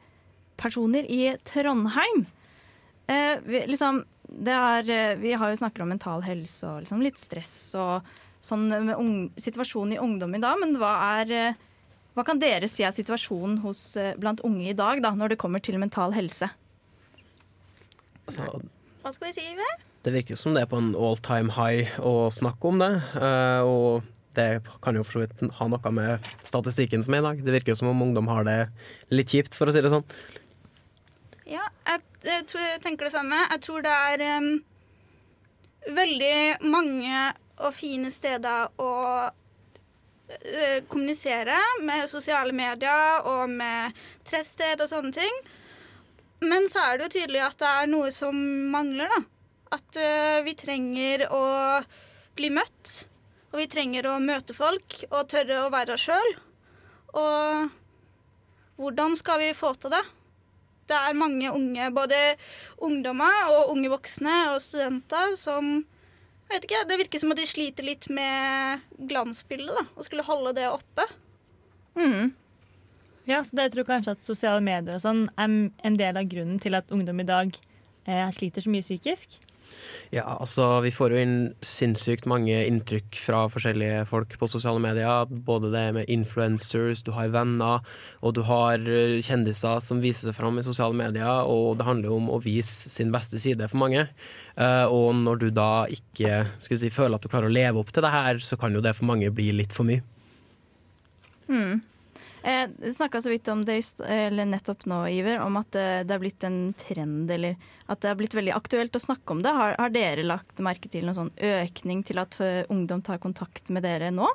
personer 0.59 1.07
i 1.09 1.33
Trondheim. 1.47 2.27
Eh, 3.07 3.37
vi, 3.45 3.61
liksom, 3.69 4.03
er, 4.47 4.89
eh, 4.89 5.15
vi 5.15 5.33
har 5.33 5.49
jo 5.49 5.55
snakket 5.55 5.83
om 5.83 5.89
mental 5.93 6.23
helse 6.25 6.65
og 6.67 6.83
liksom 6.83 7.03
litt 7.05 7.21
stress 7.21 7.75
og 7.77 8.05
sånn 8.45 8.67
med 8.69 8.95
ung, 8.97 9.15
situasjonen 9.37 9.95
i 9.95 10.01
ungdom 10.01 10.35
i 10.35 10.41
dag. 10.41 10.59
Men 10.61 10.75
hva, 10.81 10.93
er, 11.21 11.31
eh, 11.31 11.53
hva 12.17 12.25
kan 12.25 12.39
dere 12.41 12.69
si 12.69 12.83
er 12.83 12.95
situasjonen 12.95 13.59
hos, 13.65 13.95
eh, 13.97 14.15
blant 14.17 14.41
unge 14.45 14.69
i 14.69 14.77
dag 14.77 15.01
da, 15.01 15.11
når 15.11 15.33
det 15.33 15.41
kommer 15.41 15.61
til 15.61 15.77
mental 15.81 16.13
helse? 16.13 16.49
Altså, 18.25 18.61
hva 19.03 19.13
skal 19.13 19.27
vi 19.27 19.33
si, 19.37 19.45
Ive? 19.53 19.69
Det 20.05 20.13
virker 20.13 20.37
som 20.37 20.53
det 20.53 20.63
er 20.63 20.69
på 20.69 20.77
en 20.77 20.95
all 20.95 21.17
time 21.17 21.53
high 21.53 21.89
å 22.01 22.31
snakke 22.33 22.69
om 22.69 22.81
det. 22.81 22.93
og 23.65 24.03
det 24.35 24.65
kan 24.83 24.95
jo 24.95 25.03
for 25.03 25.15
så 25.15 25.21
vidt 25.23 25.53
ha 25.55 25.67
noe 25.71 25.91
med 25.95 26.27
statistikken 26.43 27.03
som 27.05 27.13
er 27.15 27.21
i 27.21 27.25
dag. 27.25 27.43
Det 27.45 27.53
virker 27.55 27.71
jo 27.71 27.79
som 27.79 27.87
om 27.87 28.01
ungdom 28.03 28.27
har 28.27 28.43
det 28.43 28.67
litt 29.09 29.31
kjipt, 29.31 29.55
for 29.55 29.67
å 29.67 29.73
si 29.73 29.79
det 29.79 29.93
sånn. 29.93 30.03
Jeg 32.25 32.45
tenker 32.81 33.05
det 33.05 33.13
samme. 33.13 33.37
Jeg 33.51 33.61
tror 33.61 33.83
det 33.85 33.91
er 33.93 34.23
um, 34.39 34.47
veldig 35.93 36.37
mange 36.65 37.25
og 37.61 37.75
fine 37.75 38.09
steder 38.11 38.71
å 38.81 38.93
uh, 39.29 40.79
kommunisere 40.89 41.59
med 41.85 42.09
sosiale 42.09 42.55
medier 42.55 43.29
og 43.29 43.45
med 43.53 43.93
treffsted 44.25 44.81
og 44.81 44.89
sånne 44.89 45.13
ting. 45.15 45.37
Men 46.41 46.65
så 46.71 46.81
er 46.81 46.97
det 46.97 47.07
jo 47.07 47.13
tydelig 47.19 47.45
at 47.45 47.61
det 47.61 47.69
er 47.69 47.93
noe 47.93 48.09
som 48.13 48.41
mangler, 48.73 49.13
da. 49.13 49.21
At 49.77 50.01
uh, 50.01 50.41
vi 50.45 50.57
trenger 50.57 51.27
å 51.29 51.45
bli 52.35 52.49
møtt. 52.53 53.05
Og 53.53 53.61
vi 53.61 53.69
trenger 53.71 54.09
å 54.09 54.19
møte 54.19 54.57
folk 54.57 55.03
og 55.11 55.29
tørre 55.31 55.61
å 55.63 55.71
være 55.73 55.95
oss 55.95 56.09
sjøl. 56.09 56.35
Og 57.15 57.69
hvordan 58.81 59.13
skal 59.15 59.45
vi 59.45 59.53
få 59.55 59.75
til 59.79 59.93
det? 59.93 60.03
Det 60.89 60.95
er 60.97 61.17
mange 61.17 61.51
unge, 61.51 61.89
både 61.95 62.21
ungdommer 62.83 63.51
og 63.51 63.73
unge 63.73 63.91
voksne 63.93 64.37
og 64.53 64.61
studenter, 64.63 65.35
som 65.39 65.83
jeg 66.51 66.61
ikke, 66.61 66.83
Det 66.87 66.97
virker 67.01 67.19
som 67.19 67.31
at 67.33 67.39
de 67.41 67.45
sliter 67.49 67.87
litt 67.87 68.05
med 68.13 68.83
glansbildet, 69.09 69.73
da, 69.73 69.85
og 69.97 70.05
skulle 70.05 70.25
holde 70.27 70.53
det 70.59 70.67
oppe. 70.69 71.07
Mm. 71.97 72.35
Ja, 73.25 73.39
så 73.41 73.57
jeg 73.57 73.73
tror 73.73 73.87
kanskje 73.87 74.13
at 74.13 74.25
sosiale 74.25 74.61
medier 74.61 74.99
og 74.99 75.01
sånn 75.01 75.23
er 75.41 75.55
en 75.89 75.97
del 75.97 76.19
av 76.19 76.29
grunnen 76.29 76.59
til 76.61 76.77
at 76.77 76.91
ungdom 76.93 77.23
i 77.23 77.25
dag 77.25 77.49
eh, 78.05 78.29
sliter 78.35 78.61
så 78.61 78.69
mye 78.69 78.85
psykisk. 78.85 79.39
Ja, 80.13 80.23
altså 80.37 80.79
vi 80.85 80.91
får 80.93 81.11
jo 81.11 81.21
inn 81.23 81.37
sinnssykt 81.65 82.27
mange 82.29 82.55
inntrykk 82.69 83.17
fra 83.19 83.41
forskjellige 83.51 84.03
folk 84.09 84.35
på 84.39 84.49
sosiale 84.51 84.79
medier. 84.81 85.31
Både 85.47 85.71
det 85.73 85.85
med 85.97 86.11
influencers, 86.11 87.01
du 87.05 87.11
har 87.15 87.33
venner, 87.33 87.83
og 88.21 88.35
du 88.37 88.43
har 88.47 88.79
eh, 88.79 89.17
kjendiser 89.25 89.81
som 89.83 90.03
viser 90.03 90.29
seg 90.29 90.37
fram 90.37 90.61
i 90.61 90.65
sosiale 90.67 90.95
medier. 90.97 91.49
Og 91.49 91.79
det 91.79 91.87
handler 91.87 92.11
jo 92.11 92.19
om 92.21 92.29
å 92.31 92.41
vise 92.43 92.91
sin 92.93 93.11
beste 93.15 93.41
side 93.41 93.67
for 93.71 93.81
mange. 93.81 94.05
Eh, 94.55 94.85
og 94.85 95.17
når 95.19 95.41
du 95.41 95.49
da 95.55 95.71
ikke 95.91 96.45
si, 96.63 96.93
føler 96.93 97.17
at 97.17 97.25
du 97.25 97.31
klarer 97.31 97.49
å 97.49 97.57
leve 97.57 97.81
opp 97.81 97.91
til 97.95 98.05
det 98.05 98.13
her, 98.13 98.39
så 98.43 98.59
kan 98.61 98.75
jo 98.75 98.83
det 98.85 98.95
for 98.97 99.09
mange 99.09 99.33
bli 99.33 99.49
litt 99.57 99.75
for 99.75 99.89
mye. 99.89 100.05
Mm. 101.49 101.81
Eh, 102.45 102.91
snakka 102.93 103.21
så 103.21 103.29
vidt 103.29 103.47
om 103.47 103.63
det 103.65 103.79
nettopp 104.45 104.83
nå, 104.85 104.99
Iver, 105.09 105.39
om 105.41 105.55
at 105.57 105.71
det, 105.73 106.05
det 106.05 106.13
er 106.13 106.21
blitt 106.21 106.43
en 106.45 106.59
trend, 106.77 107.31
eller 107.33 107.55
at 107.89 108.03
det 108.03 108.11
er 108.11 108.17
blitt 108.19 108.35
veldig 108.37 108.53
aktuelt 108.53 108.93
å 108.93 109.01
snakke 109.01 109.33
om 109.33 109.39
det. 109.41 109.49
Har, 109.49 109.73
har 109.81 109.93
dere 109.93 110.27
lagt 110.27 110.61
merke 110.61 110.91
til 110.93 111.07
noen 111.07 111.17
sånn 111.17 111.31
økning 111.41 112.03
til 112.05 112.21
at 112.21 112.37
eh, 112.45 112.61
ungdom 112.69 113.01
tar 113.01 113.17
kontakt 113.23 113.71
med 113.73 113.81
dere 113.87 114.11
nå? 114.13 114.29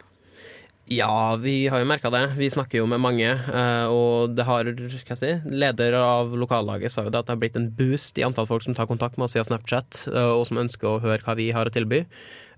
Ja, 0.90 1.36
vi 1.38 1.68
har 1.70 1.78
jo 1.78 1.86
merka 1.86 2.10
det. 2.10 2.24
Vi 2.34 2.48
snakker 2.50 2.80
jo 2.80 2.88
med 2.90 2.98
mange. 2.98 3.28
Eh, 3.30 3.92
og 3.94 4.34
det 4.34 4.48
har, 4.48 4.72
hva 4.74 5.18
si, 5.20 5.30
leder 5.46 5.94
av 6.00 6.34
lokallaget 6.34 6.90
sa 6.90 7.04
jo 7.06 7.12
det 7.14 7.20
at 7.20 7.28
det 7.28 7.36
har 7.36 7.42
blitt 7.44 7.60
en 7.60 7.70
boost 7.78 8.18
i 8.18 8.26
antall 8.26 8.50
folk 8.50 8.66
som 8.66 8.74
tar 8.74 8.90
kontakt 8.90 9.20
med 9.20 9.28
oss 9.28 9.36
via 9.38 9.46
Snapchat, 9.46 10.08
og 10.10 10.42
som 10.50 10.58
ønsker 10.64 10.90
å 10.90 10.98
høre 11.06 11.22
hva 11.22 11.38
vi 11.38 11.52
har 11.54 11.70
å 11.70 11.74
tilby. 11.78 12.02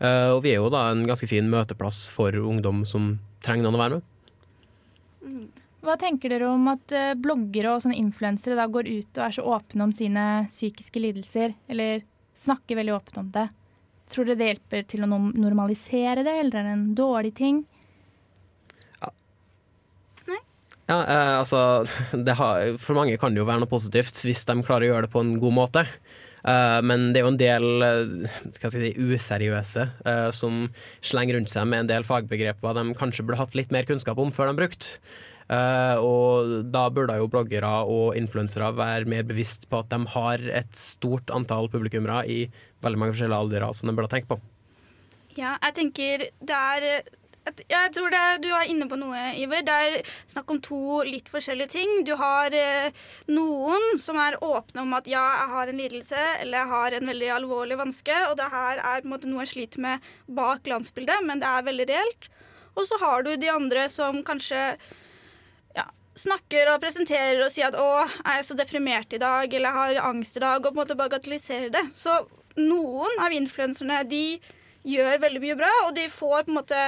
Og 0.01 0.41
vi 0.47 0.55
er 0.55 0.63
jo 0.63 0.73
da 0.73 0.87
en 0.95 1.05
ganske 1.07 1.29
fin 1.29 1.53
møteplass 1.53 2.07
for 2.11 2.33
ungdom 2.41 2.87
som 2.89 3.19
trenger 3.45 3.69
noen 3.69 3.77
å 3.77 3.85
være 3.85 3.99
med. 3.99 4.09
Hva 5.83 5.97
tenker 5.99 6.31
dere 6.31 6.47
om 6.47 6.69
at 6.71 6.95
uh, 6.95 7.13
bloggere 7.19 7.73
og 7.73 7.83
sånne 7.83 7.99
influensere 7.99 8.55
da 8.59 8.69
går 8.71 8.87
ut 8.87 9.19
og 9.19 9.25
er 9.27 9.35
så 9.35 9.47
åpne 9.57 9.89
om 9.89 9.95
sine 9.95 10.27
psykiske 10.47 11.03
lidelser, 11.03 11.57
eller 11.67 12.05
snakker 12.39 12.79
veldig 12.79 12.95
åpent 12.95 13.19
om 13.25 13.33
det? 13.35 13.49
Tror 14.13 14.29
dere 14.29 14.39
det 14.39 14.51
hjelper 14.53 14.87
til 14.93 15.05
å 15.05 15.11
normalisere 15.11 16.23
det, 16.23 16.37
eller 16.45 16.61
er 16.61 16.69
det 16.69 16.75
en 16.77 16.89
dårlig 16.99 17.33
ting? 17.39 17.63
Ja, 19.03 19.11
ja 20.93 20.99
eh, 21.01 21.35
altså 21.41 21.63
har, 22.43 22.77
For 22.83 22.99
mange 22.99 23.19
kan 23.19 23.35
det 23.35 23.43
jo 23.43 23.49
være 23.49 23.65
noe 23.65 23.73
positivt 23.73 24.23
hvis 24.23 24.47
de 24.47 24.59
klarer 24.63 24.87
å 24.87 24.93
gjøre 24.93 25.09
det 25.09 25.15
på 25.17 25.25
en 25.25 25.35
god 25.43 25.59
måte. 25.59 25.87
Uh, 26.43 26.81
men 26.83 27.13
det 27.15 27.21
er 27.21 27.27
jo 27.27 27.33
en 27.33 27.39
del 27.39 27.67
skal 28.57 28.73
si, 28.75 28.93
useriøse 28.99 29.85
uh, 30.03 30.31
som 30.35 30.65
slenger 31.05 31.39
rundt 31.39 31.53
seg 31.53 31.69
med 31.71 31.85
en 31.85 31.91
del 31.93 32.07
fagbegreper 32.07 32.75
de 32.79 32.97
kanskje 32.99 33.23
burde 33.27 33.39
hatt 33.39 33.55
litt 33.55 33.71
mer 33.75 33.87
kunnskap 33.87 34.19
om 34.19 34.35
før 34.35 34.51
de 34.51 34.59
brukte. 34.59 34.99
Uh, 35.53 35.99
og 36.01 36.53
da 36.73 36.87
burde 36.95 37.19
jo 37.19 37.29
bloggere 37.31 37.71
og 37.91 38.17
influensere 38.17 38.71
være 38.79 39.11
mer 39.11 39.27
bevisst 39.29 39.69
på 39.69 39.83
at 39.83 39.91
de 39.93 40.01
har 40.15 40.45
et 40.63 40.71
stort 40.79 41.31
antall 41.35 41.69
publikummere 41.73 42.23
i 42.31 42.39
veldig 42.83 43.01
mange 43.01 43.15
forskjellige 43.15 43.43
aldre 43.45 43.73
som 43.77 43.91
de 43.91 43.97
burde 43.99 44.13
tenke 44.15 44.31
på. 44.33 44.41
Ja, 45.37 45.57
jeg 45.57 45.77
tenker 45.77 46.25
det 46.45 46.57
er 46.57 46.89
jeg 47.43 47.93
tror 47.95 48.11
det, 48.11 48.43
Du 48.45 48.49
er 48.55 48.71
inne 48.71 48.87
på 48.87 48.97
noe, 48.99 49.19
Iver. 49.35 49.65
Det 49.67 49.75
er 49.75 50.11
snakk 50.31 50.51
om 50.55 50.61
to 50.63 51.03
litt 51.07 51.29
forskjellige 51.33 51.75
ting. 51.75 52.05
Du 52.07 52.15
har 52.17 52.55
eh, 52.55 52.95
noen 53.27 53.99
som 53.99 54.19
er 54.23 54.39
åpne 54.39 54.85
om 54.85 54.95
at 54.95 55.11
ja, 55.11 55.25
jeg 55.41 55.51
har 55.57 55.73
en 55.73 55.83
lidelse 55.83 56.23
eller 56.41 56.59
jeg 56.61 56.73
har 56.73 56.97
en 56.99 57.13
veldig 57.13 57.31
alvorlig 57.41 57.79
vanske, 57.81 58.15
og 58.31 58.37
det 58.39 58.49
her 58.53 58.79
er 58.79 59.03
på 59.03 59.09
en 59.09 59.15
måte 59.17 59.31
noe 59.31 59.43
jeg 59.43 59.55
sliter 59.57 59.83
med 59.83 60.09
bak 60.27 60.63
glansbildet, 60.69 61.27
men 61.27 61.43
det 61.43 61.51
er 61.51 61.67
veldig 61.67 61.89
reelt. 61.91 62.31
Og 62.79 62.87
så 62.89 62.99
har 63.03 63.27
du 63.27 63.35
de 63.37 63.51
andre 63.53 63.89
som 63.93 64.23
kanskje 64.25 64.63
ja, 65.77 65.87
snakker 66.15 66.71
og 66.73 66.81
presenterer 66.85 67.43
og 67.43 67.51
sier 67.53 67.73
at 67.73 67.77
'å, 67.77 68.07
jeg 68.07 68.39
er 68.39 68.47
så 68.47 68.57
deprimert 68.57 69.13
i 69.13 69.21
dag', 69.21 69.53
eller 69.53 69.69
'jeg 69.69 69.99
har 69.99 70.09
angst 70.09 70.37
i 70.37 70.41
dag', 70.47 70.65
og 70.65 70.73
på 70.73 70.79
en 70.79 70.83
måte 70.87 71.01
bagatelliserer 71.03 71.71
det. 71.75 71.87
Så 71.93 72.23
noen 72.57 73.19
av 73.19 73.33
influenserne 73.33 74.05
de 74.09 74.41
gjør 74.87 75.21
veldig 75.21 75.41
mye 75.43 75.57
bra, 75.57 75.73
og 75.87 75.95
de 75.95 76.09
får 76.09 76.45
på 76.47 76.53
en 76.53 76.61
måte 76.63 76.83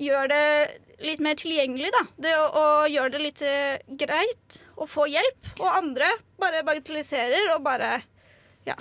gjør 0.00 0.30
det 0.32 0.44
litt 1.04 1.20
mer 1.24 1.36
tilgjengelig, 1.40 1.90
da. 1.94 2.04
Det 2.28 2.32
å, 2.36 2.46
å 2.46 2.64
gjøre 2.90 3.14
det 3.14 3.20
litt 3.24 3.42
uh, 3.44 3.76
greit 4.00 4.60
å 4.80 4.88
få 4.88 5.06
hjelp. 5.10 5.52
Og 5.60 5.68
andre 5.68 6.10
bare 6.40 6.64
bagatelliserer 6.66 7.52
og 7.54 7.62
bare 7.66 7.98
ja. 8.68 8.76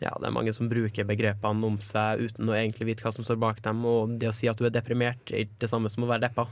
Ja, 0.00 0.14
det 0.16 0.30
er 0.30 0.32
mange 0.32 0.52
som 0.56 0.70
bruker 0.70 1.04
begrepene 1.04 1.66
om 1.66 1.76
seg 1.84 2.22
uten 2.24 2.48
å 2.48 2.56
egentlig 2.56 2.88
vite 2.88 3.04
hva 3.04 3.12
som 3.12 3.26
står 3.26 3.40
bak 3.40 3.60
dem. 3.64 3.82
Og 3.84 4.14
det 4.20 4.30
å 4.30 4.36
si 4.36 4.48
at 4.48 4.60
du 4.60 4.64
er 4.68 4.74
deprimert, 4.74 5.20
er 5.28 5.44
ikke 5.44 5.66
det 5.66 5.72
samme 5.72 5.92
som 5.92 6.06
å 6.06 6.10
være 6.10 6.28
deppa. 6.28 6.46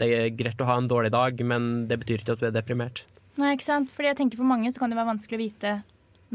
Det 0.00 0.08
er 0.12 0.32
greit 0.36 0.60
å 0.60 0.68
ha 0.68 0.78
en 0.80 0.88
dårlig 0.88 1.12
dag, 1.12 1.38
men 1.44 1.86
det 1.90 2.00
betyr 2.00 2.22
ikke 2.22 2.36
at 2.36 2.42
du 2.42 2.48
er 2.48 2.56
deprimert. 2.56 3.04
Nei, 3.36 3.52
ikke 3.56 3.68
sant. 3.68 3.92
Fordi 3.92 4.10
jeg 4.10 4.20
tenker 4.22 4.40
For 4.40 4.48
mange 4.48 4.72
så 4.72 4.80
kan 4.80 4.92
det 4.92 4.98
være 4.98 5.12
vanskelig 5.12 5.38
å 5.38 5.44
vite 5.44 5.74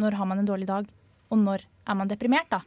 når 0.02 0.18
har 0.20 0.30
man 0.30 0.42
en 0.42 0.48
dårlig 0.48 0.70
dag, 0.70 0.86
og 1.34 1.42
når 1.42 1.66
er 1.66 1.98
man 1.98 2.10
deprimert, 2.10 2.48
da. 2.54 2.62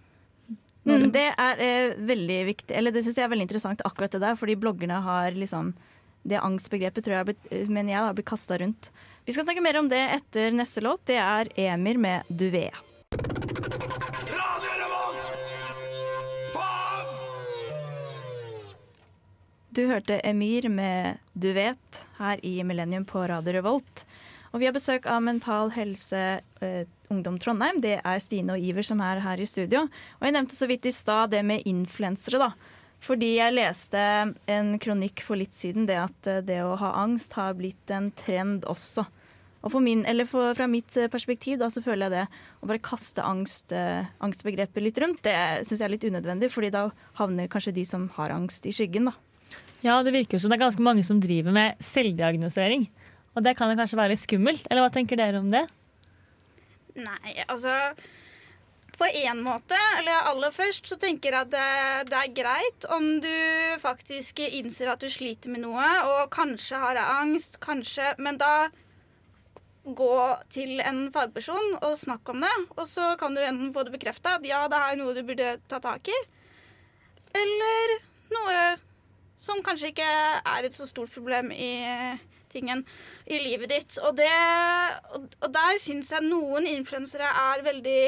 Mm, 0.85 1.09
det 1.14 1.31
er 1.33 1.61
eh, 1.64 1.97
veldig 1.97 2.38
viktig, 2.50 2.75
eller 2.76 2.93
det 2.93 3.05
syns 3.07 3.17
jeg 3.17 3.25
er 3.25 3.33
veldig 3.33 3.47
interessant, 3.47 3.85
akkurat 3.88 4.12
det 4.12 4.21
der. 4.25 4.37
Fordi 4.37 4.57
bloggerne 4.61 5.00
har 5.05 5.37
liksom 5.37 5.75
Det 6.25 6.38
angstbegrepet 6.41 7.05
tror 7.05 7.19
jeg 7.19 7.26
blitt, 7.29 7.49
eh, 7.53 7.69
mener 7.69 7.93
jeg 7.93 8.00
har 8.00 8.14
blitt 8.17 8.31
kasta 8.31 8.57
rundt. 8.57 8.88
Vi 9.26 9.33
skal 9.33 9.45
snakke 9.45 9.61
mer 9.61 9.76
om 9.76 9.91
det 9.91 10.00
etter 10.00 10.53
neste 10.57 10.81
låt. 10.81 11.05
Det 11.05 11.21
er 11.21 11.49
Emir 11.57 11.99
med 11.99 12.23
'Du 12.31 12.50
vet'. 12.50 12.81
Du 19.75 19.87
hørte 19.87 20.21
Emir 20.25 20.69
med 20.69 21.19
'Du 21.35 21.53
vet' 21.53 22.07
her 22.19 22.38
i 22.43 22.62
Millennium 22.62 23.05
på 23.05 23.29
Radio 23.29 23.53
Revolt. 23.53 24.05
Og 24.54 24.61
vi 24.62 24.68
har 24.68 24.75
besøk 24.76 25.08
av 25.11 25.18
Mental 25.26 25.73
Helse 25.75 26.18
eh, 26.62 26.84
Ungdom 27.11 27.40
Trondheim. 27.42 27.80
Det 27.82 27.96
er 27.99 28.20
Stine 28.23 28.54
og 28.54 28.62
Iver 28.62 28.87
som 28.87 29.00
er 29.02 29.18
her 29.25 29.40
i 29.42 29.49
studio. 29.50 29.88
Og 30.20 30.28
jeg 30.28 30.37
nevnte 30.37 30.54
så 30.54 30.68
vidt 30.70 30.87
i 30.87 30.94
stad 30.94 31.32
det 31.34 31.40
med 31.42 31.66
influensere, 31.66 32.38
da. 32.38 32.78
Fordi 33.02 33.32
jeg 33.34 33.56
leste 33.56 33.99
en 34.46 34.70
kronikk 34.80 35.25
for 35.26 35.40
litt 35.40 35.58
siden 35.58 35.88
det 35.90 35.99
at 36.04 36.30
eh, 36.30 36.44
det 36.46 36.61
å 36.62 36.78
ha 36.78 36.92
angst 37.02 37.34
har 37.34 37.58
blitt 37.58 37.90
en 37.90 38.12
trend 38.14 38.62
også. 38.70 39.08
Og 39.64 39.75
min, 39.82 40.04
for, 40.28 40.54
fra 40.54 40.70
mitt 40.70 40.94
eh, 41.02 41.11
perspektiv 41.11 41.58
da, 41.58 41.73
så 41.75 41.82
føler 41.82 42.06
jeg 42.06 42.14
det 42.14 42.25
å 42.62 42.70
bare 42.70 42.84
kaste 42.84 43.26
angst, 43.26 43.75
eh, 43.75 44.06
angstbegrepet 44.23 44.87
litt 44.87 45.02
rundt, 45.02 45.25
det 45.26 45.66
syns 45.66 45.80
jeg 45.80 45.88
er 45.88 45.96
litt 45.96 46.06
unødvendig. 46.06 46.52
fordi 46.54 46.70
da 46.70 46.90
havner 47.18 47.50
kanskje 47.50 47.75
de 47.75 47.88
som 47.88 48.06
har 48.20 48.30
angst, 48.30 48.70
i 48.70 48.76
skyggen. 48.76 49.11
da. 49.11 49.18
Ja, 49.82 49.99
det 50.06 50.14
virker 50.14 50.38
jo 50.38 50.46
som 50.46 50.52
det 50.52 50.61
er 50.61 50.66
ganske 50.68 50.84
mange 50.84 51.02
som 51.04 51.18
driver 51.20 51.52
med 51.52 51.80
selvdiagnosering. 51.82 52.87
Og 53.35 53.43
det 53.43 53.57
kan 53.59 53.71
jo 53.71 53.79
kanskje 53.79 53.99
være 53.99 54.14
litt 54.14 54.23
skummelt, 54.23 54.69
eller 54.71 54.85
hva 54.85 54.93
tenker 54.95 55.19
dere 55.19 55.41
om 55.43 55.50
det? 55.53 55.64
Nei, 56.95 57.33
altså 57.50 57.75
På 58.95 59.09
en 59.11 59.41
måte, 59.43 59.79
eller 59.99 60.29
aller 60.31 60.55
først, 60.55 60.87
så 60.87 60.99
tenker 61.03 61.35
jeg 61.35 61.49
at 61.49 61.50
det, 61.50 62.12
det, 62.12 62.21
er 62.21 62.37
greit 62.37 62.87
om 62.95 63.09
du 63.25 63.35
faktisk 63.83 64.38
innser 64.45 64.93
at 64.93 65.03
du 65.03 65.11
sliter 65.11 65.50
med 65.50 65.64
noe, 65.64 65.88
og 66.12 66.31
kanskje 66.35 66.79
har 66.79 67.00
angst, 67.03 67.59
kanskje 67.64 68.14
Men 68.23 68.38
da 68.38 68.71
gå 69.85 70.14
til 70.49 70.79
en 70.81 71.11
fagperson 71.12 71.75
og 71.83 71.99
snakke 72.00 72.33
om 72.33 72.41
det. 72.41 72.55
Og 72.79 72.87
så 72.88 73.11
kan 73.21 73.35
du 73.35 73.43
enten 73.43 73.75
få 73.75 73.83
det 73.85 73.93
bekrefta 73.93 74.38
at 74.38 74.47
ja, 74.49 74.62
det 74.71 74.79
er 74.79 74.97
noe 74.97 75.12
du 75.12 75.21
burde 75.26 75.59
ta 75.69 75.83
tak 75.83 76.09
i, 76.09 76.21
eller 77.35 77.99
noe 78.33 78.61
som 79.45 79.61
kanskje 79.67 79.91
ikke 79.91 80.07
er 80.07 80.64
et 80.64 80.75
så 80.76 80.87
stort 80.88 81.12
problem 81.12 81.50
i 81.53 81.75
tingen 82.55 82.85
i 83.26 83.40
livet 83.40 83.73
ditt. 83.73 83.99
Og, 84.04 84.16
det, 84.19 84.31
og 85.40 85.50
der 85.52 85.78
syns 85.81 86.12
jeg 86.12 86.26
noen 86.26 86.69
influensere 86.69 87.28
er 87.28 87.64
veldig 87.64 88.00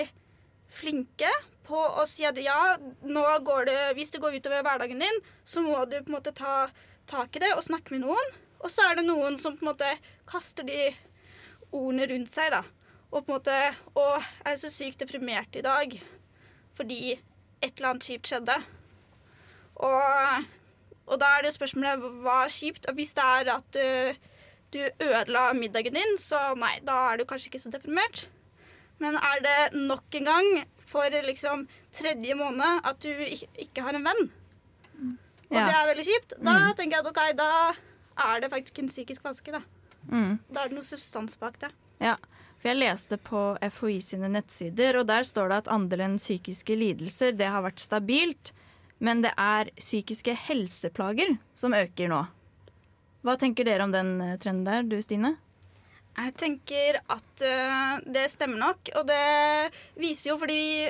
flinke 0.76 1.30
på 1.66 1.78
å 1.78 2.04
si 2.06 2.26
at 2.28 2.38
ja, 2.38 2.76
det, 2.78 3.78
hvis 3.96 4.12
det 4.14 4.20
går 4.22 4.38
utover 4.38 4.62
hverdagen 4.66 5.02
din, 5.02 5.22
så 5.44 5.62
må 5.64 5.78
du 5.84 5.98
på 5.98 6.10
en 6.10 6.18
måte 6.18 6.34
ta 6.36 6.68
tak 7.10 7.36
i 7.36 7.42
det 7.42 7.54
og 7.56 7.64
snakke 7.66 7.94
med 7.94 8.04
noen. 8.06 8.34
Og 8.62 8.72
så 8.72 8.86
er 8.86 8.98
det 8.98 9.06
noen 9.06 9.38
som 9.40 9.56
på 9.56 9.64
en 9.64 9.72
måte 9.72 9.90
kaster 10.28 10.66
de 10.66 10.90
ordene 11.72 12.06
rundt 12.10 12.34
seg, 12.34 12.52
da. 12.54 12.62
Og 13.12 13.22
på 13.22 13.30
en 13.30 13.36
måte 13.36 13.56
Å, 13.96 14.04
jeg 14.18 14.52
er 14.52 14.60
så 14.60 14.70
sykt 14.72 15.02
deprimert 15.04 15.54
i 15.56 15.64
dag 15.64 15.94
fordi 16.76 17.14
et 17.64 17.70
eller 17.78 17.94
annet 17.94 18.04
kjipt 18.04 18.28
skjedde. 18.28 18.56
Og, 19.80 20.48
og 21.06 21.20
da 21.22 21.30
er 21.36 21.46
det 21.46 21.54
spørsmålet 21.54 22.02
hva 22.24 22.42
er 22.42 22.52
kjipt? 22.52 22.88
Hvis 22.98 23.14
det 23.16 23.24
er 23.24 23.50
at 23.54 23.78
uh, 23.80 24.26
du 24.74 24.80
ødela 24.84 25.50
middagen 25.56 25.94
din, 25.98 26.16
så 26.20 26.40
nei, 26.58 26.78
da 26.86 27.10
er 27.10 27.20
du 27.20 27.26
kanskje 27.28 27.52
ikke 27.52 27.62
så 27.62 27.72
deprimert. 27.74 28.26
Men 29.02 29.18
er 29.20 29.44
det 29.44 29.60
nok 29.76 30.18
en 30.18 30.30
gang 30.30 30.50
for 30.88 31.12
liksom 31.26 31.66
tredje 31.94 32.34
måned 32.38 32.86
at 32.86 33.00
du 33.02 33.10
ikke 33.12 33.84
har 33.84 33.98
en 33.98 34.06
venn, 34.06 34.28
og 35.46 35.54
ja. 35.54 35.66
det 35.66 35.74
er 35.78 35.88
veldig 35.90 36.06
kjipt, 36.06 36.36
da 36.42 36.54
mm. 36.58 36.70
tenker 36.78 36.96
jeg 36.96 37.04
at 37.04 37.10
OK, 37.12 37.20
da 37.38 37.50
er 38.26 38.40
det 38.42 38.50
faktisk 38.50 38.80
en 38.82 38.90
psykisk 38.90 39.26
vanske, 39.26 39.54
da. 39.54 39.60
Mm. 40.10 40.38
Da 40.50 40.62
er 40.62 40.70
det 40.70 40.78
noe 40.78 40.86
substans 40.86 41.38
bak 41.38 41.58
det. 41.62 41.70
Ja, 42.02 42.16
for 42.58 42.70
jeg 42.72 42.80
leste 42.80 43.18
på 43.22 43.42
FHI 43.62 43.98
sine 44.04 44.30
nettsider, 44.32 44.98
og 45.00 45.06
der 45.10 45.26
står 45.26 45.52
det 45.52 45.60
at 45.64 45.72
andelen 45.72 46.16
psykiske 46.20 46.78
lidelser 46.78 47.36
det 47.38 47.50
har 47.52 47.64
vært 47.66 47.82
stabilt, 47.82 48.52
men 48.98 49.22
det 49.22 49.34
er 49.38 49.70
psykiske 49.78 50.34
helseplager 50.48 51.36
som 51.58 51.76
øker 51.76 52.10
nå. 52.10 52.24
Hva 53.24 53.36
tenker 53.40 53.66
dere 53.66 53.86
om 53.86 53.94
den 53.94 54.16
eh, 54.20 54.36
trenden 54.42 54.66
der, 54.66 54.86
du 54.86 55.00
Stine? 55.02 55.36
Jeg 56.16 56.32
tenker 56.40 56.96
at 57.12 57.42
uh, 57.44 57.98
det 58.08 58.28
stemmer 58.32 58.56
nok, 58.56 58.88
og 58.96 59.04
det 59.08 59.72
viser 60.00 60.30
jo 60.30 60.38
fordi 60.40 60.88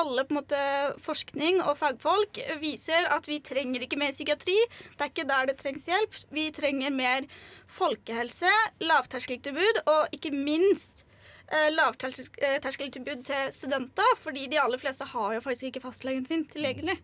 alle 0.00 0.24
på 0.24 0.32
en 0.32 0.38
måte 0.38 0.60
forskning 1.04 1.58
og 1.60 1.76
fagfolk 1.76 2.38
viser 2.62 3.08
at 3.12 3.26
vi 3.28 3.42
trenger 3.44 3.84
ikke 3.84 3.98
mer 4.00 4.14
psykiatri. 4.14 4.56
Det 4.96 5.04
er 5.04 5.10
ikke 5.10 5.28
der 5.28 5.50
det 5.50 5.58
trengs 5.60 5.88
hjelp. 5.90 6.16
Vi 6.32 6.46
trenger 6.56 6.94
mer 6.94 7.26
folkehelse, 7.68 8.48
lavterskeltilbud 8.80 9.82
og 9.84 10.16
ikke 10.16 10.32
minst 10.32 11.04
uh, 11.52 11.68
lavterskeltilbud 11.74 13.26
til 13.28 13.52
studenter. 13.52 14.16
Fordi 14.24 14.48
de 14.48 14.60
aller 14.62 14.80
fleste 14.80 15.10
har 15.12 15.36
jo 15.36 15.44
faktisk 15.44 15.68
ikke 15.68 15.84
fastlegen 15.84 16.24
sin 16.24 16.48
tilgjengelig, 16.48 16.96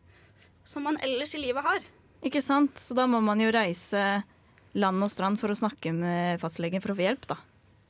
som 0.64 0.88
man 0.88 0.96
ellers 1.04 1.36
i 1.36 1.44
livet 1.44 1.68
har. 1.68 1.84
Ikke 2.24 2.40
sant. 2.42 2.80
Så 2.80 2.96
da 2.96 3.04
må 3.04 3.20
man 3.20 3.44
jo 3.44 3.52
reise 3.52 4.22
land 4.76 5.04
og 5.04 5.12
strand 5.12 5.40
for 5.40 5.52
å 5.52 5.58
snakke 5.58 5.92
med 5.96 6.42
fastlegen 6.42 6.82
for 6.84 6.92
å 6.92 6.98
få 6.98 7.06
hjelp, 7.06 7.28
da. 7.30 7.38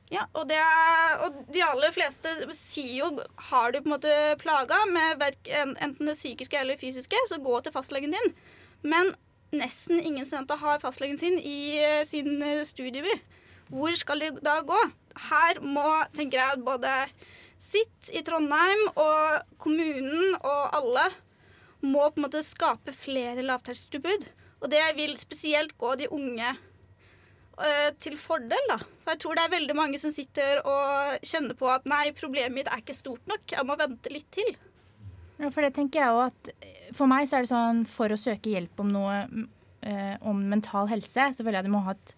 Ja, 0.09 0.23
og, 0.33 0.49
er, 0.49 1.19
og, 1.21 1.35
de 1.53 1.61
aller 1.61 1.93
fleste 1.93 2.31
sier 2.57 2.95
jo 2.97 3.09
har 3.51 3.73
du 3.73 3.77
på 3.77 3.85
en 3.85 3.93
måte 3.93 4.13
plaga 4.41 4.79
med 4.89 5.21
enten 5.53 6.09
det 6.09 6.15
psykiske 6.17 6.57
eller 6.57 6.79
fysiske, 6.81 7.17
så 7.29 7.37
gå 7.43 7.59
til 7.61 7.75
fastlegen 7.75 8.15
din. 8.15 8.31
Men 8.81 9.13
nesten 9.53 10.01
ingen 10.01 10.25
studenter 10.25 10.57
har 10.61 10.81
fastlegen 10.81 11.19
sin 11.21 11.37
i 11.37 11.77
uh, 11.77 12.01
sin 12.09 12.41
uh, 12.41 12.65
studieby. 12.65 13.19
Hvor 13.69 13.93
skal 14.01 14.25
de 14.25 14.31
da 14.41 14.57
gå? 14.65 14.79
Her 15.29 15.61
må, 15.61 15.85
tenker 16.17 16.41
jeg, 16.41 16.63
både 16.65 16.93
sitt 17.61 18.09
i 18.15 18.23
Trondheim 18.25 18.87
og 18.95 19.43
kommunen 19.61 20.39
og 20.39 20.73
alle 20.79 21.05
må 21.85 22.07
på 22.07 22.17
en 22.17 22.25
måte 22.25 22.41
skape 22.45 22.95
flere 22.97 23.45
lavterskeltilbud. 23.45 24.25
Og 24.63 24.73
det 24.73 24.81
vil 24.97 25.13
spesielt 25.21 25.77
gå 25.77 25.93
de 26.01 26.09
unge 26.09 26.55
Eh, 26.57 26.68
til 27.99 28.15
fordel, 28.19 28.65
da. 28.69 28.77
For 29.03 29.11
jeg 29.13 29.19
tror 29.23 29.35
det 29.35 29.43
er 29.43 29.51
veldig 29.51 29.75
mange 29.75 29.99
som 29.99 30.13
sitter 30.15 30.61
og 30.63 31.25
kjenner 31.27 31.57
på 31.59 31.67
at 31.73 31.87
nei, 31.89 32.05
problemet 32.15 32.55
mitt 32.55 32.69
er 32.71 32.79
ikke 32.79 32.95
stort 32.95 33.25
nok, 33.27 33.43
jeg 33.51 33.67
må 33.67 33.75
vente 33.79 34.13
litt 34.13 34.29
til. 34.31 34.53
Ja, 35.39 35.49
for 35.49 35.63
det 35.63 35.73
tenker 35.77 36.03
jeg 36.03 36.15
også 36.15 36.27
at 36.27 36.49
eh, 36.67 36.87
For 36.95 37.07
meg 37.07 37.27
så 37.29 37.37
er 37.37 37.45
det 37.45 37.51
sånn 37.53 37.83
for 37.87 38.11
å 38.11 38.19
søke 38.19 38.51
hjelp 38.51 38.81
om 38.83 38.89
noe 38.91 39.19
eh, 39.87 40.15
om 40.27 40.41
mental 40.51 40.89
helse, 40.91 41.29
så 41.35 41.45
føler 41.45 41.61
jeg 41.61 41.69
du 41.69 41.75
må 41.75 41.83
ha 41.85 41.95
et 41.95 42.15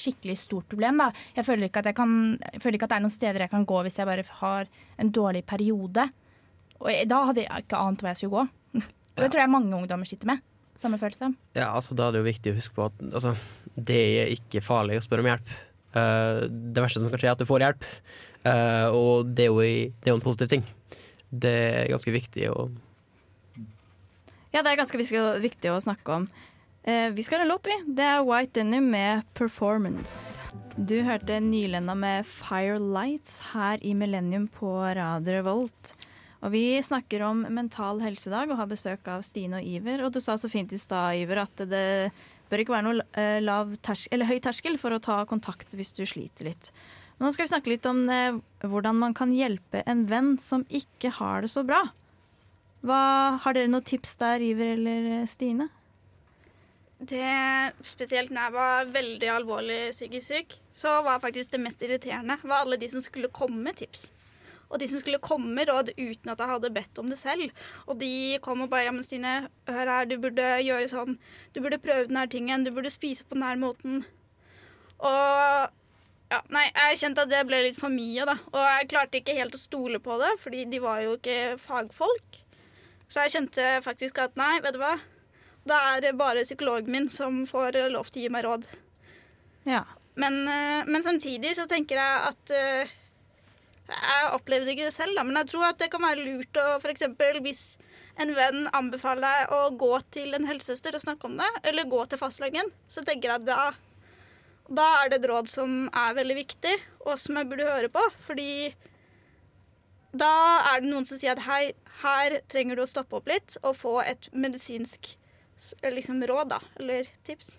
skikkelig 0.00 0.36
stort 0.42 0.68
problem. 0.70 1.00
Da. 1.00 1.10
Jeg 1.36 1.46
føler, 1.48 1.68
ikke 1.68 1.82
at 1.82 1.90
jeg 1.90 1.98
kan, 1.98 2.12
jeg 2.44 2.62
føler 2.62 2.78
ikke 2.78 2.88
at 2.88 2.92
det 2.92 2.98
er 3.00 3.04
noen 3.06 3.16
steder 3.16 3.44
jeg 3.46 3.52
kan 3.52 3.66
gå 3.68 3.80
hvis 3.86 3.98
jeg 4.00 4.08
bare 4.08 4.26
har 4.42 4.70
en 5.02 5.12
dårlig 5.14 5.42
periode. 5.48 6.06
Og 6.80 6.92
jeg, 6.92 7.08
da 7.10 7.24
hadde 7.30 7.44
jeg 7.44 7.64
ikke 7.64 7.80
ant 7.80 8.02
hvor 8.02 8.12
jeg 8.12 8.20
skulle 8.20 8.36
gå. 8.36 8.84
Og 9.16 9.24
det 9.24 9.32
tror 9.32 9.42
jeg 9.42 9.52
mange 9.52 9.76
ungdommer 9.76 10.08
sitter 10.08 10.30
med. 10.30 10.44
Samme 10.80 10.98
følelse. 11.00 11.32
Ja, 11.56 11.70
altså 11.74 11.96
Da 11.96 12.08
er 12.08 12.14
det 12.14 12.22
jo 12.22 12.30
viktig 12.30 12.52
å 12.52 12.58
huske 12.58 12.76
på 12.76 12.86
at 12.88 13.02
altså, 13.10 13.34
det 13.76 14.00
er 14.20 14.32
ikke 14.32 14.64
farlig 14.64 14.98
å 14.98 15.04
spørre 15.04 15.24
om 15.24 15.30
hjelp. 15.30 15.56
Uh, 15.90 16.46
det 16.46 16.84
verste 16.84 17.02
som 17.02 17.10
kan 17.10 17.20
skje, 17.20 17.28
er 17.28 17.36
at 17.36 17.42
du 17.42 17.48
får 17.48 17.64
hjelp. 17.66 17.88
Uh, 18.44 18.86
og 18.96 19.32
det 19.36 19.48
er, 19.48 19.50
jo, 19.50 19.60
det 19.60 20.08
er, 20.08 20.12
jo, 20.14 20.18
en 20.18 20.24
positiv 20.24 20.52
ting. 20.52 20.64
Det 21.30 21.56
er 21.82 21.90
ganske 21.92 22.14
viktig 22.14 22.48
å 22.50 22.70
Ja, 24.50 24.62
det 24.64 24.70
er 24.72 24.80
ganske 24.80 24.98
viktig 24.98 25.70
å 25.70 25.82
snakke 25.82 26.22
om. 26.22 26.30
Uh, 26.88 27.12
vi 27.12 27.22
skal 27.26 27.42
ha 27.42 27.44
en 27.44 27.52
låt, 27.52 27.68
vi. 27.68 27.76
Det 28.00 28.06
er 28.06 28.24
White 28.24 28.56
Denim 28.56 28.88
med 28.90 29.26
'Performance'. 29.36 30.40
Du 30.80 31.02
hørte 31.04 31.36
Nylenda 31.44 31.94
med 31.94 32.24
'Firelights' 32.24 33.52
her 33.52 33.82
i 33.84 33.92
Millennium 33.94 34.48
på 34.48 34.72
Radio 34.96 35.42
Revolt. 35.42 35.92
Og 36.40 36.54
vi 36.54 36.80
snakker 36.80 37.22
om 37.26 37.42
mental 37.52 38.00
helsedag 38.00 38.48
og 38.48 38.60
har 38.60 38.68
besøk 38.70 39.08
av 39.12 39.24
Stine 39.26 39.60
og 39.60 39.66
Iver. 39.66 40.06
Og 40.06 40.14
du 40.14 40.20
sa 40.24 40.38
så 40.40 40.48
fint 40.48 40.72
i 40.72 40.80
stad, 40.80 41.18
Iver, 41.20 41.42
at 41.44 41.64
det 41.68 42.12
bør 42.50 42.62
ikke 42.62 42.74
være 42.74 42.86
noe 42.86 43.04
eh, 43.20 43.76
terskel, 43.84 44.24
høy 44.26 44.38
terskel 44.42 44.78
for 44.80 44.96
å 44.96 45.02
ta 45.04 45.20
kontakt 45.28 45.76
hvis 45.76 45.92
du 45.96 46.02
sliter 46.08 46.48
litt. 46.48 46.72
Men 47.18 47.28
nå 47.28 47.34
skal 47.36 47.44
vi 47.44 47.52
snakke 47.52 47.72
litt 47.74 47.88
om 47.88 48.06
eh, 48.08 48.38
hvordan 48.64 48.96
man 49.02 49.16
kan 49.16 49.34
hjelpe 49.36 49.84
en 49.84 50.06
venn 50.08 50.38
som 50.40 50.64
ikke 50.66 51.12
har 51.20 51.44
det 51.44 51.52
så 51.52 51.64
bra. 51.68 51.82
Hva, 52.80 53.02
har 53.44 53.56
dere 53.56 53.68
noen 53.68 53.84
tips 53.84 54.16
der, 54.22 54.40
Iver 54.40 54.72
eller 54.78 55.10
eh, 55.18 55.28
Stine? 55.28 55.68
Det, 57.00 57.28
spesielt 57.84 58.32
når 58.32 58.46
jeg 58.46 58.54
var 58.56 58.88
veldig 58.96 59.28
alvorlig 59.32 59.78
psykisk 59.92 60.32
syk, 60.32 60.56
så 60.72 60.98
var 61.04 61.20
faktisk 61.20 61.52
det 61.52 61.60
mest 61.60 61.84
irriterende 61.84 62.36
var 62.42 62.64
alle 62.64 62.80
de 62.80 62.88
som 62.92 63.04
skulle 63.04 63.30
komme 63.32 63.60
med 63.68 63.78
tips. 63.78 64.08
Og 64.70 64.78
de 64.78 64.86
som 64.90 65.02
skulle 65.02 65.18
komme 65.22 65.50
med 65.54 65.68
råd 65.68 65.92
uten 65.96 66.30
at 66.30 66.38
jeg 66.38 66.52
hadde 66.52 66.70
bedt 66.74 67.00
om 67.02 67.10
det 67.10 67.18
selv. 67.18 67.50
Og 67.90 67.98
de 67.98 68.38
kom 68.44 68.62
og 68.62 68.70
bare 68.70 68.86
Ja, 68.86 68.94
men 68.94 69.02
Stine, 69.06 69.34
hør 69.68 69.90
her, 69.90 70.06
du 70.06 70.16
burde 70.22 70.46
gjøre 70.62 70.88
sånn. 70.92 71.18
Du 71.54 71.60
burde 71.60 71.80
prøve 71.82 72.06
denne 72.06 72.26
tingen. 72.30 72.64
Du 72.64 72.70
burde 72.74 72.92
spise 72.92 73.26
på 73.26 73.34
denne 73.34 73.56
måten. 73.60 74.04
Og 75.00 75.70
ja, 76.30 76.38
nei, 76.54 76.68
jeg 76.68 77.00
kjente 77.00 77.24
at 77.26 77.32
det 77.32 77.42
ble 77.48 77.64
litt 77.64 77.78
for 77.80 77.90
mye, 77.90 78.26
da. 78.28 78.36
Og 78.52 78.60
jeg 78.62 78.90
klarte 78.92 79.18
ikke 79.18 79.34
helt 79.34 79.56
å 79.56 79.60
stole 79.60 79.98
på 80.02 80.18
det, 80.22 80.36
fordi 80.42 80.66
de 80.70 80.82
var 80.82 81.00
jo 81.02 81.16
ikke 81.18 81.56
fagfolk. 81.58 82.42
Så 83.10 83.24
jeg 83.24 83.34
kjente 83.34 83.72
faktisk 83.82 84.20
at 84.22 84.38
nei, 84.38 84.60
vet 84.62 84.76
du 84.76 84.82
hva. 84.82 84.94
Det 85.66 85.76
er 86.06 86.14
bare 86.16 86.46
psykologen 86.46 86.92
min 86.94 87.10
som 87.12 87.42
får 87.48 87.80
lov 87.90 88.12
til 88.12 88.22
å 88.22 88.28
gi 88.28 88.30
meg 88.32 88.46
råd. 88.46 88.68
Ja. 89.66 89.82
Men, 90.20 90.46
eh, 90.48 90.86
men 90.86 91.02
samtidig 91.02 91.56
så 91.56 91.66
tenker 91.70 91.98
jeg 91.98 92.22
at 92.30 92.54
eh, 92.54 92.94
jeg 93.90 94.32
opplevde 94.34 94.72
ikke 94.72 94.88
det 94.88 94.94
selv, 94.96 95.16
da, 95.18 95.24
men 95.26 95.38
jeg 95.40 95.50
tror 95.52 95.68
at 95.70 95.80
det 95.82 95.90
kan 95.92 96.04
være 96.04 96.24
lurt 96.24 96.60
å 96.60 96.66
f.eks. 96.78 97.06
hvis 97.42 97.62
en 98.20 98.32
venn 98.36 98.66
anbefaler 98.76 99.22
deg 99.24 99.54
å 99.56 99.60
gå 99.80 99.92
til 100.14 100.34
en 100.36 100.48
helsesøster 100.48 100.96
og 100.96 101.04
snakke 101.04 101.28
om 101.28 101.38
det, 101.40 101.48
eller 101.68 101.88
gå 101.90 102.02
til 102.06 102.20
fastlegen, 102.20 102.70
så 102.90 103.04
tenker 103.06 103.34
jeg 103.34 103.46
da, 103.48 103.70
da 104.70 104.86
er 105.00 105.10
det 105.10 105.20
et 105.20 105.28
råd 105.30 105.50
som 105.50 105.88
er 105.88 106.16
veldig 106.18 106.36
viktig, 106.42 106.74
og 107.06 107.16
som 107.18 107.38
jeg 107.38 107.48
burde 107.50 107.68
høre 107.68 107.90
på. 107.92 108.02
Fordi 108.26 108.50
da 110.12 110.32
er 110.72 110.82
det 110.82 110.90
noen 110.90 111.08
som 111.08 111.18
sier 111.20 111.34
at 111.34 111.46
hei, 111.46 111.72
her 112.02 112.40
trenger 112.50 112.78
du 112.78 112.84
å 112.84 112.90
stoppe 112.90 113.18
opp 113.18 113.30
litt 113.30 113.56
og 113.62 113.78
få 113.78 113.96
et 114.04 114.30
medisinsk 114.32 115.14
liksom, 115.84 116.22
råd, 116.28 116.54
da, 116.54 116.60
eller 116.80 117.08
tips. 117.26 117.56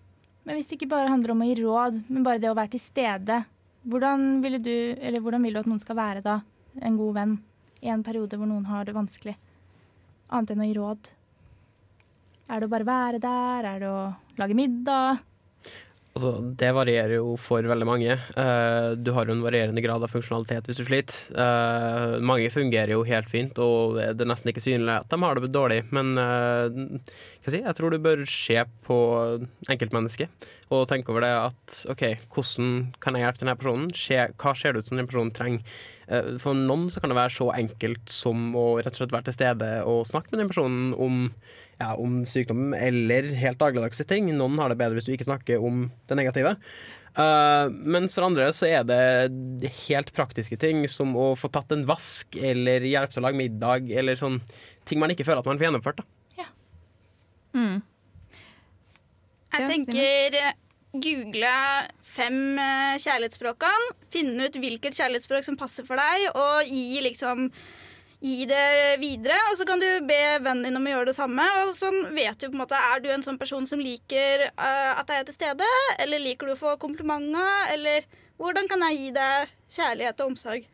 Men 0.47 0.57
hvis 0.57 0.69
det 0.69 0.79
ikke 0.79 0.93
bare 0.93 1.11
handler 1.11 1.35
om 1.35 1.43
å 1.43 1.49
gi 1.49 1.57
råd, 1.61 1.99
men 2.09 2.25
bare 2.25 2.41
det 2.41 2.49
å 2.49 2.57
være 2.57 2.73
til 2.75 2.83
stede, 2.83 3.41
hvordan, 3.87 4.41
du, 4.41 4.75
hvordan 5.21 5.43
vil 5.43 5.53
du 5.55 5.61
at 5.61 5.69
noen 5.69 5.81
skal 5.81 5.97
være 5.97 6.21
da, 6.25 6.41
en 6.81 6.99
god 6.99 7.15
venn, 7.17 7.39
i 7.81 7.89
en 7.89 8.03
periode 8.05 8.37
hvor 8.37 8.49
noen 8.49 8.67
har 8.69 8.85
det 8.85 8.95
vanskelig? 8.95 9.35
Annet 10.31 10.53
enn 10.53 10.63
å 10.63 10.69
gi 10.69 10.77
råd. 10.77 11.11
Er 12.51 12.59
det 12.59 12.67
å 12.67 12.71
bare 12.71 12.87
være 12.87 13.19
der? 13.23 13.67
Er 13.67 13.81
det 13.81 13.89
å 13.89 14.01
lage 14.39 14.57
middag? 14.57 15.23
Altså, 16.11 16.31
det 16.59 16.73
varierer 16.75 17.13
jo 17.21 17.37
for 17.39 17.63
veldig 17.63 17.85
mange. 17.87 18.15
Uh, 18.35 18.97
du 18.99 19.13
har 19.15 19.29
jo 19.29 19.35
en 19.37 19.43
varierende 19.45 19.79
grad 19.83 20.03
av 20.03 20.11
funksjonalitet 20.11 20.67
hvis 20.67 20.81
du 20.81 20.83
sliter. 20.83 21.15
Uh, 21.31 22.17
mange 22.19 22.49
fungerer 22.51 22.91
jo 22.97 23.05
helt 23.07 23.31
fint, 23.31 23.55
og 23.63 23.95
det 23.95 24.25
er 24.25 24.27
nesten 24.27 24.51
ikke 24.51 24.63
synlig 24.65 24.91
at 24.97 25.07
de 25.11 25.21
har 25.23 25.39
det 25.39 25.53
dårlig. 25.55 25.85
Men 25.95 26.11
uh, 26.19 26.67
jeg, 27.47 27.61
jeg 27.61 27.77
tror 27.77 27.95
du 27.95 28.01
bør 28.03 28.25
se 28.27 28.59
på 28.83 28.97
enkeltmennesket 29.71 30.49
og 30.71 30.85
tenke 30.91 31.15
over 31.15 31.23
det 31.23 31.31
at 31.31 31.79
OK, 31.91 32.03
hvordan 32.35 32.75
kan 33.03 33.15
jeg 33.15 33.25
hjelpe 33.25 33.43
denne 33.45 33.55
personen? 33.63 33.89
Skje, 33.95 34.27
hva 34.35 34.55
ser 34.55 34.75
det 34.75 34.83
ut 34.83 34.91
som 34.91 34.99
den 34.99 35.07
personen 35.07 35.33
trenger? 35.35 35.79
For 36.43 36.57
noen 36.57 36.89
så 36.91 36.99
kan 36.99 37.11
det 37.11 37.15
være 37.15 37.31
så 37.31 37.45
enkelt 37.55 38.11
som 38.11 38.49
å 38.59 38.65
rett 38.81 38.97
og 38.97 38.99
slett 38.99 39.13
være 39.15 39.29
til 39.29 39.35
stede 39.37 39.69
og 39.87 40.03
snakke 40.09 40.33
med 40.33 40.41
den 40.41 40.49
personen 40.51 40.89
om 40.99 41.21
ja, 41.81 41.91
om 41.97 42.21
sykdom 42.29 42.75
eller 42.77 43.31
helt 43.41 43.59
dagligdagse 43.61 44.05
ting. 44.09 44.29
Noen 44.37 44.59
har 44.61 44.71
det 44.71 44.79
bedre 44.79 44.99
hvis 44.99 45.09
du 45.09 45.13
ikke 45.15 45.29
snakker 45.29 45.63
om 45.63 45.87
det 46.09 46.17
negative. 46.19 46.55
Uh, 47.11 47.67
mens 47.67 48.13
for 48.15 48.23
andre 48.23 48.45
så 48.55 48.69
er 48.69 48.85
det 48.87 49.71
helt 49.89 50.13
praktiske 50.15 50.55
ting, 50.61 50.85
som 50.87 51.11
å 51.19 51.33
få 51.35 51.49
tatt 51.51 51.73
en 51.75 51.83
vask 51.89 52.37
eller 52.39 52.85
hjelpe 52.87 53.15
til 53.15 53.23
å 53.23 53.27
lage 53.27 53.41
middag, 53.41 53.91
eller 53.91 54.19
sånn 54.19 54.39
ting 54.87 55.01
man 55.01 55.11
ikke 55.11 55.27
føler 55.27 55.43
at 55.43 55.49
man 55.49 55.59
får 55.59 55.67
gjennomført. 55.67 55.99
Da. 55.99 56.45
Ja. 56.45 56.47
Mm. 57.57 57.81
Jeg 59.51 59.67
tenker 59.67 60.39
google 60.91 61.51
fem 62.03 62.39
eh, 62.59 62.95
kjærlighetsspråkene, 62.99 63.91
finne 64.11 64.47
ut 64.47 64.57
hvilket 64.59 64.95
kjærlighetsspråk 64.95 65.47
som 65.47 65.59
passer 65.59 65.87
for 65.87 65.99
deg, 65.99 66.29
og 66.31 66.67
gi 66.67 67.03
liksom 67.03 67.49
gi 68.21 68.45
det 68.49 68.97
videre. 69.01 69.37
Og 69.51 69.59
så 69.59 69.65
kan 69.67 69.81
du 69.81 69.87
be 70.07 70.19
vennen 70.39 70.67
din 70.67 70.77
om 70.77 70.85
å 70.85 70.93
gjøre 70.93 71.09
det 71.11 71.17
samme. 71.17 71.45
Og 71.65 71.73
sånn 71.77 72.11
vet 72.15 72.37
du 72.37 72.47
på 72.47 72.55
en 72.55 72.63
måte, 72.63 72.77
Er 72.77 73.01
du 73.01 73.09
en 73.11 73.25
sånn 73.25 73.39
person 73.41 73.65
som 73.67 73.81
liker 73.81 74.47
uh, 74.51 74.99
at 74.99 75.09
jeg 75.09 75.23
er 75.23 75.29
til 75.29 75.37
stede? 75.37 75.71
Eller 75.99 76.21
liker 76.21 76.47
du 76.49 76.55
å 76.55 76.59
få 76.59 76.75
komplimenter? 76.81 77.73
Eller 77.73 78.05
hvordan 78.41 78.69
kan 78.69 78.85
jeg 78.87 78.99
gi 78.99 79.09
deg 79.17 79.57
kjærlighet 79.71 80.21
og 80.21 80.33
omsorg? 80.33 80.69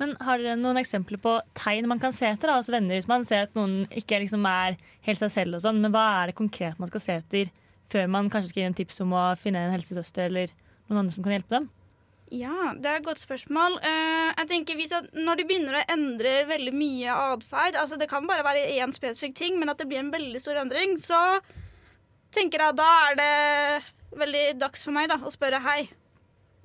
Men 0.00 0.14
Har 0.24 0.40
dere 0.40 0.56
noen 0.56 0.80
eksempler 0.80 1.20
på 1.20 1.34
tegn 1.58 1.88
man 1.88 2.00
kan 2.00 2.14
se 2.16 2.28
etter 2.28 2.48
da, 2.48 2.60
hos 2.60 2.70
venner? 2.72 2.96
Hvis 2.96 3.10
man 3.10 3.26
ser 3.28 3.48
at 3.48 3.56
noen 3.58 3.82
ikke 3.92 4.22
liksom 4.22 4.46
er 4.48 4.78
helt 5.04 5.20
seg 5.20 5.32
selv, 5.34 5.58
og 5.58 5.64
sånn, 5.64 5.82
men 5.82 5.92
hva 5.92 6.06
er 6.22 6.30
det 6.30 6.38
konkret 6.38 6.80
man 6.80 6.88
skal 6.88 7.04
se 7.04 7.18
etter 7.20 7.50
før 7.90 8.08
man 8.08 8.30
kanskje 8.32 8.52
skal 8.52 8.62
gi 8.62 8.70
en 8.70 8.78
tips 8.78 9.02
om 9.04 9.12
å 9.18 9.26
finne 9.36 9.66
en 9.66 9.74
helsesøster 9.74 10.30
eller 10.30 10.54
noen 10.88 11.02
andre 11.02 11.16
som 11.16 11.26
kan 11.26 11.36
hjelpe 11.36 11.56
dem? 11.58 11.68
Ja, 12.30 12.72
det 12.78 12.86
er 12.86 13.00
et 13.00 13.06
godt 13.06 13.18
spørsmål. 13.18 13.80
Uh, 13.82 14.30
jeg 14.38 14.46
tenker 14.52 14.76
hvis 14.78 14.92
at 14.94 15.08
Når 15.18 15.40
de 15.40 15.46
begynner 15.48 15.80
å 15.80 15.86
endre 15.90 16.34
veldig 16.46 16.72
mye 16.74 17.14
atferd, 17.34 17.78
altså 17.80 17.98
det 17.98 18.06
kan 18.10 18.28
bare 18.28 18.44
være 18.46 18.68
én 18.78 18.94
spesifikk 18.94 19.34
ting, 19.38 19.58
men 19.58 19.72
at 19.72 19.80
det 19.80 19.88
blir 19.90 19.98
en 19.98 20.12
veldig 20.14 20.42
stor 20.42 20.60
endring, 20.62 20.94
så 21.02 21.18
tenker 22.30 22.62
jeg 22.62 22.78
da 22.78 22.90
er 23.08 23.18
det 23.18 24.20
veldig 24.20 24.44
dags 24.60 24.86
for 24.86 24.94
meg 24.94 25.10
da, 25.10 25.18
å 25.18 25.32
spørre 25.34 25.62
hei, 25.64 25.80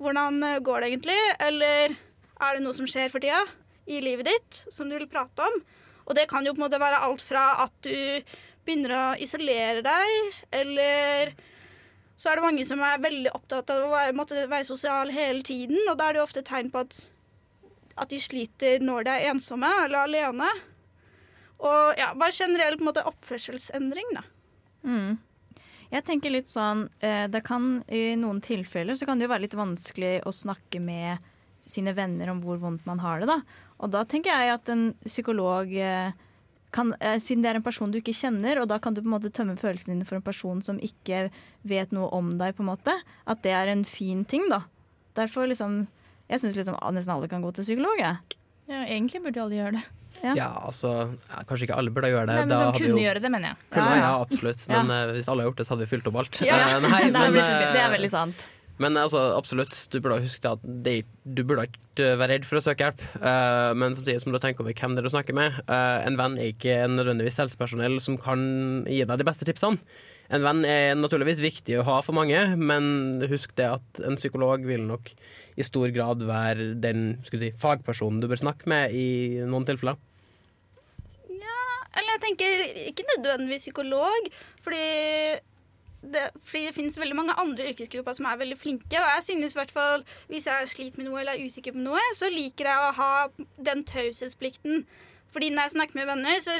hvordan 0.02 0.38
eh, 0.46 0.60
går 0.62 0.82
det 0.82 0.90
egentlig? 0.92 1.18
Eller 1.42 1.94
er 1.94 2.56
det 2.56 2.62
noe 2.62 2.76
som 2.76 2.86
skjer 2.90 3.10
for 3.10 3.22
tida 3.22 3.42
i 3.90 3.98
livet 4.02 4.28
ditt 4.28 4.62
som 4.70 4.86
du 4.90 4.96
vil 4.96 5.10
prate 5.10 5.46
om? 5.46 5.60
Og 6.06 6.14
det 6.18 6.28
kan 6.30 6.46
jo 6.46 6.54
på 6.54 6.60
en 6.60 6.66
måte 6.68 6.82
være 6.82 7.02
alt 7.02 7.22
fra 7.26 7.48
at 7.64 7.74
du 7.82 8.22
begynner 8.66 8.94
å 8.94 9.04
isolere 9.22 9.82
deg, 9.82 10.40
eller 10.54 11.34
så 12.16 12.30
er 12.30 12.38
det 12.38 12.46
mange 12.46 12.64
som 12.64 12.80
er 12.84 13.02
veldig 13.02 13.32
opptatt 13.36 13.70
av 13.74 13.84
å 13.84 13.92
være, 13.92 14.14
måtte 14.16 14.46
være 14.48 14.64
sosial 14.68 15.12
hele 15.12 15.44
tiden. 15.44 15.78
Og 15.90 15.98
da 16.00 16.08
er 16.08 16.16
det 16.16 16.24
ofte 16.24 16.44
tegn 16.46 16.70
på 16.72 16.86
at, 16.86 16.98
at, 17.94 18.08
de 18.08 18.20
sliter 18.22 18.80
når 18.84 19.04
de 19.04 19.12
er 19.12 19.30
ensomme 19.34 19.68
eller 19.84 20.06
alene. 20.06 20.48
Og 21.60 22.00
ja, 22.00 22.14
bare 22.16 22.48
en 22.48 22.84
måte 22.84 23.04
oppførselsendring, 23.08 24.16
da. 24.16 24.24
Mm. 24.88 25.16
Jeg 25.90 26.04
tenker 26.06 26.32
litt 26.32 26.50
sånn 26.50 26.88
eh, 27.04 27.26
det 27.30 27.40
kan 27.46 27.80
I 27.94 28.16
noen 28.18 28.40
tilfeller 28.42 28.96
så 28.98 29.06
kan 29.06 29.18
det 29.18 29.26
jo 29.26 29.32
være 29.32 29.44
litt 29.44 29.56
vanskelig 29.58 30.18
å 30.26 30.32
snakke 30.34 30.80
med 30.82 31.22
sine 31.66 31.94
venner 31.96 32.30
om 32.30 32.40
hvor 32.42 32.58
vondt 32.62 32.86
man 32.86 33.00
har 33.02 33.20
det. 33.20 33.28
da. 33.28 33.40
Og 33.82 33.92
da 33.92 34.04
tenker 34.08 34.32
jeg 34.32 34.54
at 34.56 34.72
en 34.72 34.88
psykolog 35.04 35.72
eh, 35.74 36.16
kan, 36.74 36.94
eh, 37.00 37.18
siden 37.22 37.42
det 37.44 37.50
er 37.50 37.60
en 37.60 37.66
person 37.66 37.90
du 37.92 37.98
ikke 38.00 38.14
kjenner, 38.16 38.60
og 38.60 38.68
da 38.68 38.78
kan 38.82 38.94
du 38.94 39.02
på 39.02 39.08
en 39.08 39.16
måte 39.16 39.32
tømme 39.32 39.56
følelsene 39.58 39.94
dine 39.94 40.06
for 40.08 40.18
en 40.18 40.24
person 40.26 40.62
som 40.62 40.80
ikke 40.82 41.28
vet 41.64 41.92
noe 41.94 42.10
om 42.14 42.34
deg, 42.40 42.56
på 42.56 42.64
en 42.64 42.72
måte, 42.72 42.94
at 43.26 43.42
det 43.46 43.54
er 43.56 43.72
en 43.72 43.84
fin 43.84 44.24
ting, 44.24 44.48
da. 44.52 44.64
Derfor 45.16 45.48
liksom 45.48 45.86
Jeg 46.26 46.40
syns 46.42 46.56
liksom 46.58 46.74
nesten 46.90 47.14
alle 47.14 47.28
kan 47.30 47.38
gå 47.40 47.52
til 47.54 47.62
psykolog, 47.62 48.00
jeg. 48.00 48.16
Ja, 48.66 48.80
egentlig 48.82 49.22
burde 49.22 49.44
alle 49.44 49.54
gjøre 49.54 49.72
det. 49.76 49.82
Ja. 50.24 50.32
ja, 50.34 50.48
altså 50.64 50.90
ja, 51.28 51.42
Kanskje 51.46 51.68
ikke 51.68 51.76
alle 51.78 51.92
burde 51.94 52.10
gjøre 52.10 52.26
det. 52.26 52.34
Nei, 52.34 52.46
men 52.48 52.58
Som 52.58 52.72
kunne 52.74 52.96
jo... 52.96 53.04
gjøre 53.04 53.22
det, 53.22 53.30
mener 53.30 53.52
jeg. 53.52 53.58
Kunne, 53.76 53.92
ja, 53.92 54.00
ja, 54.00 54.10
absolutt. 54.24 54.64
Men 54.72 54.90
uh, 54.90 55.12
hvis 55.14 55.28
alle 55.30 55.44
har 55.44 55.50
gjort 55.52 55.60
det, 55.60 55.66
så 55.68 55.74
hadde 55.74 55.86
vi 55.86 55.90
fylt 55.92 56.10
opp 56.10 56.18
alt. 56.22 56.40
Ja. 56.42 56.58
Uh, 56.74 56.88
nei, 56.88 57.02
men, 57.12 57.38
det 57.38 57.82
er 57.84 57.92
veldig 57.94 58.10
sant. 58.10 58.46
Men 58.82 58.96
altså, 59.00 59.20
absolutt, 59.36 59.76
du 59.92 60.00
burde 60.04 60.20
huske 60.20 60.50
at 60.50 60.64
de, 60.84 60.98
du 61.24 61.40
burde 61.48 61.64
ikke 61.70 62.10
være 62.20 62.34
redd 62.34 62.48
for 62.48 62.60
å 62.60 62.64
søke 62.64 62.84
hjelp. 62.84 63.04
Uh, 63.22 63.72
men 63.78 63.96
samtidig 63.96 64.20
som 64.20 64.34
du 64.34 64.40
tenker 64.42 64.64
over 64.64 64.76
hvem 64.76 64.96
det 64.96 65.02
er 65.02 65.08
du 65.08 65.12
snakker 65.14 65.36
med. 65.36 65.56
Uh, 65.70 66.02
en 66.04 66.18
venn 66.20 66.36
er 66.36 66.52
ikke 66.52 66.82
nødvendigvis 66.92 67.40
helsepersonell 67.40 67.96
som 68.04 68.18
kan 68.20 68.42
gi 68.84 69.00
deg 69.00 69.22
de 69.22 69.28
beste 69.28 69.48
tipsene. 69.48 69.80
en 70.26 70.42
venn 70.42 70.64
er 70.66 70.96
naturligvis 70.98 71.40
viktig 71.40 71.78
å 71.78 71.86
ha 71.86 72.00
for 72.02 72.16
mange, 72.18 72.40
men 72.58 73.22
husk 73.30 73.54
det 73.56 73.68
at 73.78 74.00
en 74.04 74.18
psykolog 74.18 74.66
vil 74.66 74.82
nok 74.84 75.12
i 75.56 75.64
stor 75.64 75.88
grad 75.94 76.24
være 76.26 76.74
den 76.82 77.20
si, 77.30 77.52
fagpersonen 77.62 78.20
du 78.20 78.28
bør 78.28 78.42
snakke 78.42 78.68
med 78.68 78.92
i 78.92 79.40
noen 79.46 79.64
tilfeller. 79.68 79.96
Ja, 81.30 81.62
eller 81.94 82.16
jeg 82.16 82.24
tenker 82.26 82.64
ikke 82.90 83.06
nødvendigvis 83.14 83.68
psykolog, 83.68 84.32
fordi 84.66 84.84
det, 86.12 86.22
fordi 86.44 86.66
det 86.68 86.74
finnes 86.76 86.98
veldig 87.00 87.16
mange 87.18 87.34
andre 87.40 87.70
yrkesgrupper 87.72 88.16
som 88.18 88.28
er 88.30 88.38
veldig 88.40 88.58
flinke. 88.60 89.00
Og 89.00 89.10
jeg 89.14 89.24
synes 89.26 89.56
i 89.56 89.60
hvert 89.60 89.74
fall, 89.74 90.06
hvis 90.30 90.46
jeg 90.50 90.70
sliter 90.70 91.00
med 91.00 91.08
noe 91.10 91.20
eller 91.22 91.36
er 91.36 91.48
usikker 91.48 91.74
på 91.76 91.82
noe, 91.84 92.02
så 92.18 92.30
liker 92.32 92.70
jeg 92.70 92.84
å 92.84 92.94
ha 93.00 93.12
den 93.70 93.84
taushetsplikten. 93.88 94.86
Fordi 95.34 95.50
når 95.52 95.66
jeg 95.66 95.74
snakker 95.76 95.98
med 95.98 96.08
venner, 96.12 96.38
så 96.40 96.54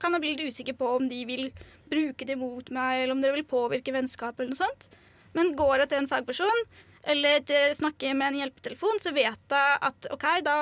kan 0.00 0.14
jeg 0.16 0.24
bli 0.24 0.36
litt 0.36 0.54
usikker 0.54 0.78
på 0.78 0.94
om 0.96 1.08
de 1.10 1.24
vil 1.28 1.50
bruke 1.92 2.24
det 2.28 2.38
mot 2.40 2.70
meg, 2.72 3.02
eller 3.02 3.16
om 3.16 3.20
det 3.24 3.34
vil 3.34 3.44
påvirke 3.48 3.92
vennskapet 3.92 4.40
eller 4.40 4.54
noe 4.54 4.62
sånt. 4.62 4.88
Men 5.36 5.52
går 5.58 5.82
jeg 5.82 5.90
til 5.90 6.02
en 6.02 6.08
fagperson, 6.08 6.64
eller 7.12 7.42
snakker 7.74 8.14
med 8.14 8.30
en 8.30 8.40
hjelpetelefon, 8.42 9.00
så 9.02 9.12
vet 9.12 9.54
jeg 9.56 9.78
at 9.88 10.08
OK, 10.14 10.26
da 10.46 10.56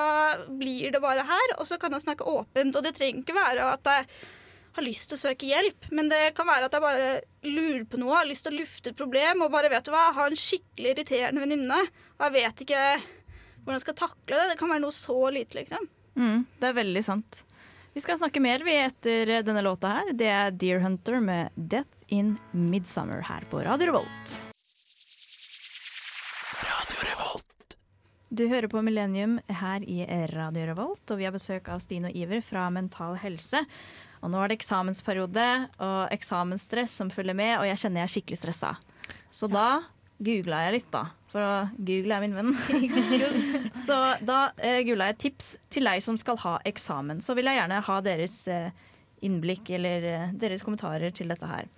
blir 0.48 0.94
det 0.94 1.02
bare 1.04 1.26
her, 1.28 1.56
og 1.58 1.68
så 1.68 1.78
kan 1.78 1.92
jeg 1.94 2.06
snakke 2.06 2.26
åpent. 2.26 2.78
Og 2.78 2.86
det 2.86 2.94
trenger 2.96 3.22
ikke 3.22 3.36
være 3.36 3.72
at 3.76 3.90
jeg 3.92 4.08
har 4.76 4.86
lyst 4.86 5.10
til 5.10 5.18
å 5.18 5.22
søke 5.24 5.48
hjelp, 5.48 5.88
men 5.90 6.10
det 6.12 6.34
kan 6.36 6.48
være 6.48 6.68
at 6.68 6.76
jeg 6.76 6.84
bare 6.84 7.08
lurer 7.46 7.84
på 7.90 8.00
noe, 8.00 8.16
har 8.16 8.28
lyst 8.28 8.46
til 8.46 8.54
å 8.54 8.60
lufte 8.60 8.92
et 8.92 8.98
problem 8.98 9.44
og 9.44 9.52
bare 9.54 9.70
vet 9.72 9.86
du 9.86 9.92
hva, 9.94 10.08
jeg 10.08 10.18
har 10.20 10.30
en 10.30 10.42
skikkelig 10.44 10.92
irriterende 10.94 11.44
venninne, 11.44 11.80
og 12.18 12.26
jeg 12.26 12.36
vet 12.38 12.64
ikke 12.66 12.84
hvordan 13.60 13.78
jeg 13.78 13.86
skal 13.86 13.98
takle 13.98 14.40
det. 14.40 14.48
Det 14.52 14.58
kan 14.60 14.72
være 14.72 14.84
noe 14.86 14.96
så 14.96 15.18
lite, 15.34 15.58
liksom. 15.58 15.88
Mm, 16.18 16.44
det 16.60 16.68
er 16.70 16.76
veldig 16.80 17.04
sant. 17.06 17.44
Vi 17.90 18.02
skal 18.02 18.20
snakke 18.20 18.42
mer 18.42 18.62
vi 18.62 18.76
etter 18.78 19.32
denne 19.42 19.62
låta 19.66 19.90
her. 19.96 20.12
Det 20.14 20.28
er 20.30 20.54
Deer 20.54 20.78
Hunter 20.84 21.18
med 21.20 21.50
'Death 21.56 21.90
in 22.08 22.36
Midsummer' 22.54 23.24
her 23.26 23.42
på 23.50 23.64
Radio 23.66 23.90
Revolt. 23.90 24.36
Radio 26.62 27.02
Revolt. 27.08 27.76
Du 28.30 28.46
hører 28.46 28.68
på 28.70 28.82
Millennium 28.86 29.40
her 29.48 29.82
i 29.82 30.04
Radio 30.30 30.68
Revolt, 30.70 31.10
og 31.10 31.18
vi 31.18 31.26
har 31.26 31.34
besøk 31.34 31.68
av 31.68 31.82
Stine 31.82 32.12
og 32.12 32.16
Iver 32.16 32.44
fra 32.46 32.68
Mental 32.70 33.18
Helse. 33.18 33.64
Og 34.20 34.32
nå 34.32 34.40
er 34.42 34.50
det 34.50 34.58
eksamensperiode 34.58 35.46
og 35.80 36.12
eksamensstress 36.12 36.98
som 37.00 37.12
følger 37.12 37.36
med, 37.36 37.54
og 37.58 37.68
jeg 37.68 37.80
kjenner 37.84 38.02
jeg 38.02 38.08
er 38.08 38.14
skikkelig 38.16 38.40
stressa. 38.42 38.74
Så 39.32 39.48
ja. 39.48 39.54
da 39.54 39.66
googla 40.20 40.64
jeg 40.66 40.76
litt, 40.76 40.90
da. 40.92 41.06
For 41.30 41.70
Google 41.78 42.16
er 42.16 42.24
min 42.24 42.36
venn. 42.36 42.52
så 43.86 43.98
da 44.26 44.40
eh, 44.58 44.82
googla 44.86 45.10
jeg 45.12 45.20
tips 45.24 45.54
til 45.72 45.86
deg 45.88 46.02
som 46.04 46.18
skal 46.20 46.40
ha 46.42 46.58
eksamen. 46.68 47.22
Så 47.24 47.36
vil 47.38 47.48
jeg 47.48 47.60
gjerne 47.60 47.80
ha 47.86 47.98
deres 48.04 48.36
eh, 48.50 48.70
innblikk 49.24 49.70
eller 49.78 50.06
eh, 50.10 50.28
deres 50.36 50.64
kommentarer 50.66 51.14
til 51.14 51.30
dette 51.30 51.48
her. 51.48 51.70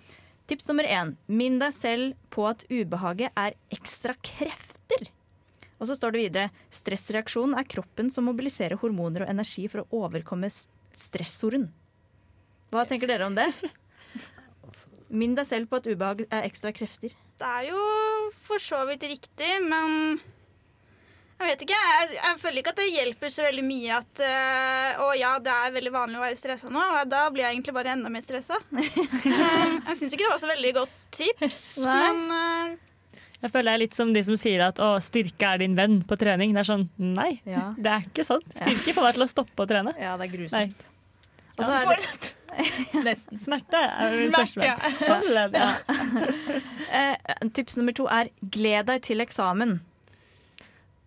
Tips 0.50 0.66
nummer 0.70 0.88
én. 0.88 1.14
Minn 1.30 1.60
deg 1.62 1.74
selv 1.76 2.16
på 2.34 2.48
at 2.48 2.64
ubehaget 2.72 3.36
er 3.38 3.54
ekstra 3.72 4.16
krefter. 4.24 5.10
Og 5.78 5.88
så 5.90 5.96
står 5.98 6.14
det 6.14 6.24
videre 6.24 6.50
stressreaksjonen 6.74 7.56
er 7.58 7.68
kroppen 7.68 8.10
som 8.14 8.26
mobiliserer 8.30 8.80
hormoner 8.80 9.24
og 9.24 9.32
energi 9.32 9.68
for 9.70 9.84
å 9.84 10.04
overkomme 10.06 10.50
stressoren. 10.50 11.68
Hva 12.72 12.86
tenker 12.88 13.10
dere 13.10 13.28
om 13.28 13.34
det? 13.36 13.50
Minn 15.12 15.34
deg 15.36 15.44
selv 15.44 15.68
på 15.68 15.82
at 15.82 15.88
ubehag 15.90 16.24
er 16.28 16.46
ekstra 16.46 16.72
krefter. 16.72 17.12
Det 17.12 17.48
er 17.48 17.66
jo 17.68 17.80
for 18.46 18.62
så 18.62 18.80
vidt 18.88 19.04
riktig, 19.10 19.50
men 19.66 20.16
jeg 21.42 21.50
vet 21.50 21.64
ikke. 21.66 21.76
Jeg, 21.76 22.08
jeg, 22.16 22.38
føler 22.38 22.62
ikke 22.62 22.72
at 22.72 22.80
det 22.80 22.86
hjelper 22.94 23.32
så 23.34 23.44
veldig 23.44 23.64
mye 23.66 23.96
at 23.96 24.22
øh, 24.22 25.02
Å 25.02 25.08
ja, 25.18 25.32
det 25.42 25.52
er 25.52 25.74
veldig 25.74 25.92
vanlig 25.92 26.20
å 26.20 26.22
være 26.22 26.38
stressa 26.38 26.70
nå. 26.72 26.84
Og 27.00 27.10
da 27.10 27.26
blir 27.34 27.44
jeg 27.44 27.56
egentlig 27.56 27.74
bare 27.76 27.92
enda 27.96 28.12
mer 28.14 28.24
stressa. 28.24 28.60
jeg 28.70 29.98
syns 29.98 30.14
ikke 30.14 30.24
det 30.24 30.32
var 30.32 30.40
så 30.40 30.50
veldig 30.52 30.72
godt 30.78 30.96
tips, 31.18 31.62
men 31.84 32.22
øh, 32.38 32.76
jeg 33.42 33.50
føler 33.50 33.72
jeg 33.72 33.74
er 33.74 33.82
litt 33.82 33.96
som 33.98 34.12
de 34.14 34.20
som 34.22 34.36
sier 34.38 34.62
at 34.68 34.78
å, 34.78 34.92
styrke 35.02 35.48
er 35.48 35.64
din 35.64 35.74
venn 35.74 35.98
på 36.06 36.14
trening. 36.20 36.54
Det 36.54 36.62
er 36.62 36.68
sånn, 36.68 36.84
nei, 37.02 37.32
ja. 37.42 37.72
det 37.74 37.90
er 37.90 38.06
ikke 38.06 38.24
sant. 38.28 38.46
Styrke 38.54 38.94
får 38.94 39.08
deg 39.08 39.18
til 39.18 39.26
å 39.26 39.32
stoppe 39.32 39.64
å 39.64 39.66
trene. 39.68 39.96
Ja, 39.98 40.14
det 40.20 40.28
er 40.28 40.36
grusomt. 40.36 40.86
Og 41.58 41.66
så 41.66 41.80
er 41.80 41.90
det 41.90 42.36
Nesten. 43.06 43.38
Smerte 43.40 43.78
er 43.78 44.16
det 44.16 44.26
største. 44.32 44.66
Ja. 44.66 44.76
Sånn 45.00 45.24
ja. 45.32 45.70
eh, 47.00 47.48
tips 47.56 47.78
nummer 47.80 47.96
to 47.96 48.08
er 48.12 48.32
gled 48.42 48.90
deg 48.90 49.08
til 49.08 49.24
eksamen. 49.24 49.80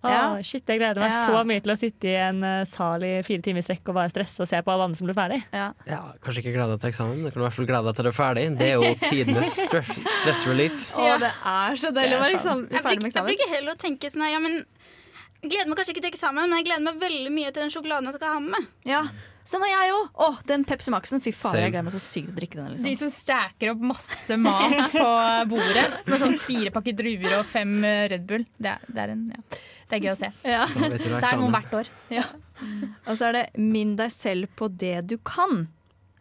Oh, 0.06 0.12
ja. 0.12 0.44
Shit, 0.46 0.68
Jeg 0.70 0.78
gleder 0.78 1.02
meg 1.02 1.14
ja. 1.14 1.22
så 1.26 1.40
mye 1.50 1.62
til 1.66 1.74
å 1.74 1.76
sitte 1.80 2.10
i 2.12 2.16
en 2.28 2.44
uh, 2.46 2.62
sal 2.70 3.02
i 3.06 3.14
fire 3.26 3.42
timer 3.42 3.64
i 3.64 3.66
strekk 3.66 3.90
og 3.90 3.98
bare 3.98 4.12
stresse 4.14 4.44
og 4.44 4.50
se 4.50 4.60
på 4.62 4.74
alle 4.74 4.86
andre 4.86 5.00
som 5.00 5.10
blir 5.10 5.18
ferdig. 5.18 5.40
Ja. 5.50 5.72
ja 5.90 6.02
Kanskje 6.22 6.44
ikke 6.44 6.54
glede 6.54 6.76
deg 6.76 6.84
til 6.84 6.92
eksamen, 6.92 7.16
men 7.18 7.26
du 7.26 7.34
kan 7.34 7.42
i 7.42 7.46
hvert 7.48 7.58
fall 7.58 7.70
glede 7.72 7.90
deg 7.90 7.98
til 7.98 8.06
du 8.06 8.12
er 8.12 8.18
ferdig. 8.20 8.44
Det 8.60 8.68
er 8.68 8.76
jo 8.76 8.92
tidenes 9.02 9.56
stress, 9.66 9.94
stress 10.20 10.46
relief. 10.50 10.90
Ja. 10.94 11.16
det 11.24 11.32
er 11.56 11.82
så 11.82 11.94
deilig 11.96 12.20
å 12.20 12.22
være 12.22 12.44
ferdig 12.44 13.02
med 13.02 13.10
eksamen. 13.10 13.32
Jeg 13.32 13.32
bruker 13.32 13.56
heller 13.56 13.74
å 13.74 13.82
tenke 13.82 14.12
sånn 14.14 14.28
ja, 14.30 14.42
men 14.44 14.60
jeg 14.62 15.54
gleder 15.54 15.72
meg 15.72 15.80
kanskje 15.80 15.96
ikke 15.96 16.06
til 16.06 16.14
eksamen, 16.14 16.50
men 16.50 16.62
jeg 16.62 16.70
gleder 16.70 16.86
meg 16.86 17.02
veldig 17.02 17.32
mye 17.34 17.54
til 17.54 17.66
den 17.66 17.74
sjokoladen 17.74 18.12
jeg 18.12 18.20
skal 18.20 18.38
ha 18.38 18.44
med. 18.46 18.70
Ja. 18.86 19.06
Sånn 19.46 19.62
er 19.68 19.70
jeg 19.70 19.94
òg! 19.94 20.08
Å, 20.26 20.28
den 20.50 20.64
Pepsi 20.66 20.90
Max-en. 20.90 21.22
Fy 21.22 21.30
faen, 21.36 21.60
jeg 21.62 21.74
gleder 21.76 21.86
meg 21.86 21.94
så 21.94 22.02
sykt 22.02 22.32
å 22.32 22.36
drikke 22.40 22.58
den. 22.58 22.72
Liksom. 22.74 22.88
De 22.90 22.96
som 22.98 23.12
stacker 23.14 23.76
opp 23.76 23.84
masse 23.94 24.38
mat 24.42 24.80
på 24.96 25.06
bordet. 25.52 25.86
Som 26.08 26.16
er 26.18 26.24
sånn 26.24 26.40
fire 26.42 26.74
pakker 26.74 26.98
druer 26.98 27.38
og 27.38 27.46
fem 27.50 27.78
eh, 27.86 28.08
Red 28.16 28.26
Bull. 28.30 28.48
Det 28.58 28.72
er, 28.74 28.90
det 28.90 29.04
er, 29.04 29.14
en, 29.14 29.28
ja. 29.36 29.62
det 29.92 30.00
er 30.00 30.08
gøy 30.08 30.12
å 30.16 30.18
se. 30.24 30.32
Ja. 30.42 30.66
Det 30.74 31.22
er 31.22 31.38
noe 31.44 31.52
hvert 31.54 31.78
år. 31.78 31.94
Ja. 32.14 32.26
Og 33.08 33.20
så 33.20 33.30
er 33.30 33.38
det 33.38 33.46
'minn 33.60 33.94
deg 34.00 34.10
selv 34.16 34.50
på 34.58 34.72
det 34.72 34.98
du 35.12 35.20
kan'. 35.22 35.68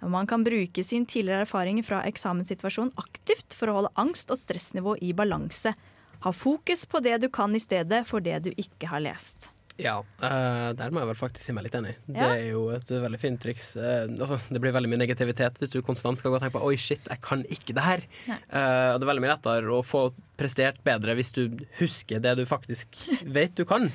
Man 0.05 0.29
kan 0.29 0.45
bruke 0.45 0.85
sin 0.85 1.07
tidligere 1.09 1.47
erfaring 1.47 1.81
fra 1.81 2.03
eksamenssituasjonen 2.05 2.93
aktivt 3.01 3.57
for 3.57 3.73
å 3.73 3.79
holde 3.79 3.95
angst 3.97 4.29
og 4.29 4.37
stressnivå 4.37 4.99
i 5.01 5.15
balanse. 5.17 5.73
Ha 6.25 6.33
fokus 6.33 6.85
på 6.85 7.01
det 7.01 7.23
du 7.25 7.31
kan 7.33 7.57
i 7.57 7.63
stedet 7.63 8.05
for 8.05 8.21
det 8.21 8.43
du 8.45 8.51
ikke 8.53 8.93
har 8.93 9.01
lest. 9.01 9.49
Ja, 9.81 9.97
uh, 10.23 10.71
der 10.79 10.93
må 10.95 11.03
jeg 11.03 11.09
vel 11.11 11.19
faktisk 11.19 11.43
si 11.43 11.55
meg 11.55 11.67
litt 11.67 11.75
enig. 11.75 11.97
Ja. 12.07 12.15
Det 12.15 12.27
er 12.37 12.45
jo 12.53 12.69
et 12.77 12.91
veldig 13.05 13.19
fint 13.19 13.41
triks. 13.43 13.73
Uh, 13.75 14.07
altså, 14.07 14.39
det 14.47 14.63
blir 14.63 14.75
veldig 14.75 14.91
mye 14.93 15.03
negativitet 15.03 15.59
hvis 15.59 15.73
du 15.73 15.81
konstant 15.83 16.21
skal 16.21 16.31
gå 16.31 16.39
og 16.39 16.45
tenke 16.45 16.55
på 16.55 16.63
'oi, 16.63 16.77
shit, 16.79 17.03
jeg 17.11 17.23
kan 17.25 17.43
ikke 17.51 17.75
det 17.75 17.83
her'. 17.83 18.07
Uh, 18.29 18.95
det 18.95 19.03
er 19.03 19.11
veldig 19.11 19.25
mye 19.25 19.35
lettere 19.35 19.75
å 19.75 19.83
få 19.83 20.07
prestert 20.39 20.79
bedre 20.87 21.19
hvis 21.19 21.35
du 21.35 21.43
husker 21.81 22.23
det 22.23 22.37
du 22.39 22.45
faktisk 22.47 23.03
vet 23.37 23.55
du 23.59 23.65
kan. 23.67 23.91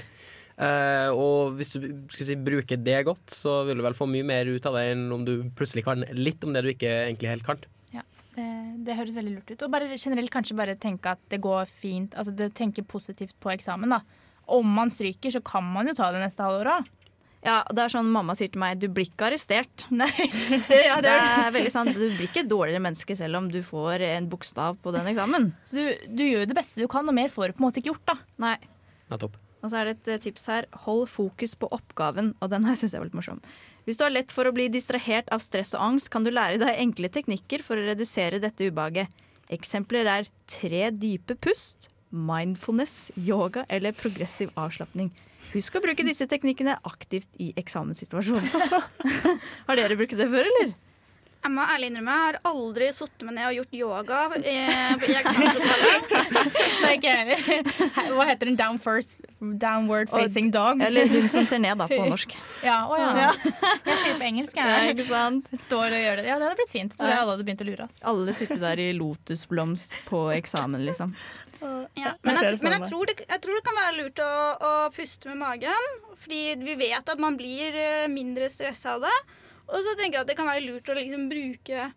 og 0.60 1.56
hvis 1.56 1.72
du 1.72 1.80
si, 2.12 2.36
bruker 2.36 2.76
det 2.76 3.06
godt, 3.08 3.32
så 3.32 3.63
vil 3.63 3.80
du 3.80 3.84
vel 3.86 3.96
få 3.96 4.04
mye 4.12 4.28
mer 4.28 4.52
ut 4.52 4.65
av 4.68 4.76
det 4.76 4.89
enn 4.92 5.06
om 5.15 5.24
du 5.24 5.48
plutselig 5.56 5.86
kan 5.88 6.04
litt 6.12 6.44
om 6.44 6.52
det 6.52 6.65
du 6.65 6.74
ikke 6.74 6.92
egentlig 7.08 7.32
helt 7.32 7.48
kan. 7.48 7.63
Ja, 7.96 8.04
det, 8.36 8.48
det 8.84 8.98
høres 9.00 9.15
veldig 9.15 9.38
lurt 9.38 9.54
ut. 9.54 9.63
Og 9.63 9.72
bare 9.72 9.88
generelt 9.96 10.34
kanskje 10.34 10.60
bare 10.60 10.76
tenke 10.76 11.15
at 11.15 11.24
det 11.32 11.39
går 11.39 11.72
fint. 11.72 12.12
Altså 12.20 12.36
det 12.36 12.52
tenker 12.60 12.84
positivt 12.84 13.39
på 13.39 13.56
eksamen, 13.56 13.96
da 13.96 14.04
om 14.55 14.71
man 14.79 14.91
stryker, 14.93 15.33
så 15.33 15.41
kan 15.45 15.65
man 15.65 15.89
jo 15.89 15.97
ta 15.97 16.12
det 16.15 16.23
neste 16.23 16.45
halvåret 16.45 16.79
òg. 16.79 16.95
Ja, 17.39 17.62
det 17.71 17.85
er 17.85 17.91
sånn 17.93 18.09
Mamma 18.12 18.33
sier 18.35 18.49
til 18.51 18.59
meg 18.59 18.81
du 18.81 18.89
blir 18.91 19.07
ikke 19.07 19.29
arrestert. 19.29 19.85
Nei, 20.01 20.09
det, 20.67 20.79
ja, 20.89 20.97
det, 20.99 21.07
det 21.07 21.13
er 21.15 21.53
veldig 21.55 21.71
sant. 21.71 21.93
Du 21.95 22.07
blir 22.07 22.27
ikke 22.27 22.43
et 22.43 22.51
dårligere 22.51 22.83
menneske 22.83 23.15
selv 23.15 23.39
om 23.39 23.47
du 23.51 23.62
får 23.63 24.03
en 24.09 24.27
bokstav 24.31 24.79
på 24.83 24.93
den 24.95 25.07
eksamen. 25.13 25.51
Så 25.67 25.79
du, 25.79 26.09
du 26.19 26.25
gjør 26.27 26.49
det 26.49 26.57
beste 26.57 26.83
du 26.83 26.89
kan, 26.91 27.07
og 27.07 27.15
mer 27.15 27.31
får 27.31 27.49
du 27.51 27.55
på 27.55 27.63
en 27.63 27.69
måte 27.69 27.79
ikke 27.83 27.93
gjort. 27.93 28.07
da. 28.12 28.17
Nei. 28.43 28.57
Nettopp. 29.12 29.39
Og 29.59 29.71
så 29.71 29.79
er 29.79 29.89
det 29.89 29.95
et 29.97 30.12
eh, 30.13 30.21
tips 30.23 30.45
her. 30.51 30.67
Hold 30.85 31.05
fokus 31.12 31.55
på 31.59 31.67
oppgaven. 31.75 32.33
Og 32.39 32.51
den 32.51 32.67
her 32.67 32.77
syns 32.79 32.95
jeg 32.95 33.01
er 33.01 33.09
litt 33.09 33.17
morsom. 33.17 33.41
Hvis 33.88 33.99
du 33.99 34.05
har 34.05 34.13
lett 34.13 34.31
for 34.35 34.47
å 34.47 34.53
bli 34.55 34.69
distrahert 34.71 35.31
av 35.35 35.43
stress 35.43 35.73
og 35.75 35.83
angst, 35.83 36.12
kan 36.13 36.23
du 36.27 36.31
lære 36.31 36.62
deg 36.62 36.79
enkle 36.79 37.09
teknikker 37.12 37.63
for 37.65 37.79
å 37.79 37.88
redusere 37.89 38.41
dette 38.43 38.69
ubehaget. 38.69 39.12
Eksempler 39.51 40.07
er 40.07 40.29
tre 40.49 40.89
dype 40.93 41.35
pust, 41.41 41.89
mindfulness, 42.10 43.12
yoga 43.15 43.65
eller 43.69 43.95
progressiv 43.98 44.54
avslapning. 44.60 45.12
Husk 45.54 45.80
å 45.80 45.82
bruke 45.82 46.06
disse 46.06 46.28
teknikkene 46.30 46.78
aktivt 46.86 47.30
i 47.41 47.54
eksamenssituasjonen. 47.58 48.45
har 49.69 49.80
dere 49.80 49.98
brukt 49.98 50.17
det 50.17 50.30
før, 50.30 50.45
eller? 50.52 50.76
Jeg 51.39 51.54
må 51.56 51.63
ærlig 51.63 51.88
innrømme, 51.88 52.12
jeg 52.12 52.24
har 52.26 52.38
aldri 52.50 52.88
sittet 52.91 53.24
meg 53.24 53.36
ned 53.38 53.45
og 53.48 53.54
gjort 53.56 53.76
yoga 53.80 54.17
i, 54.41 54.56
i 55.08 55.13
eksamenslokalet. 55.22 56.10
Hva 58.17 58.26
heter 58.28 58.50
den? 58.50 58.58
Down 58.60 58.76
first, 58.84 59.24
downward 59.39 60.12
facing 60.12 60.52
dog? 60.52 60.84
Eller 60.84 61.08
hun 61.08 61.30
som 61.32 61.48
ser 61.48 61.63
ned, 61.63 61.80
da, 61.80 61.88
på 61.88 62.02
norsk. 62.12 62.36
Ja, 62.67 62.82
å 62.91 63.00
ja. 63.00 63.08
ja. 63.15 63.32
Jeg 63.39 63.95
sier 64.02 64.12
det 64.12 64.17
på 64.19 64.28
engelsk, 64.28 64.60
jeg. 64.60 64.98
ikke 64.98 65.08
sant? 65.08 65.48
Står 65.63 65.95
og 65.95 66.04
gjør 66.04 66.19
det. 66.19 66.28
Ja, 66.28 66.36
det 66.41 66.50
hadde 66.50 66.60
blitt 66.60 66.76
fint. 66.76 66.91
Så 67.00 67.08
alle 67.08 67.24
hadde 67.32 67.48
begynt 67.48 67.63
å 67.63 67.69
lure 67.72 67.88
oss. 67.88 68.02
Alle 68.12 68.36
sitter 68.36 68.60
der 68.60 68.84
i 68.84 68.89
lotusblomst 69.00 69.95
på 70.12 70.26
eksamen, 70.36 70.84
liksom. 70.91 71.15
Ja, 71.60 72.13
men, 72.24 72.38
jeg, 72.38 72.60
men 72.63 72.76
jeg, 72.78 72.88
tror 72.88 73.10
det, 73.10 73.15
jeg, 73.26 73.41
tror 73.43 73.58
det, 73.58 73.63
kan 73.67 73.78
være 73.78 73.95
lurt 73.98 74.22
å, 74.24 74.32
å, 74.63 74.74
puste 74.95 75.32
med 75.32 75.41
magen. 75.41 75.89
Fordi 76.22 76.41
vi 76.62 76.76
vet 76.80 77.12
at 77.12 77.22
man 77.22 77.38
blir 77.39 77.76
eh, 77.76 78.08
mindre 78.12 78.50
stressa 78.52 78.95
av 78.98 79.08
det. 79.08 79.15
Og 79.69 79.82
så 79.86 79.95
tenker 80.00 80.19
jeg 80.19 80.26
at 80.26 80.32
det 80.32 80.38
kan 80.39 80.50
være 80.50 80.65
lurt 80.65 80.89
å 80.89 80.98
liksom 80.98 81.28
bruke 81.32 81.89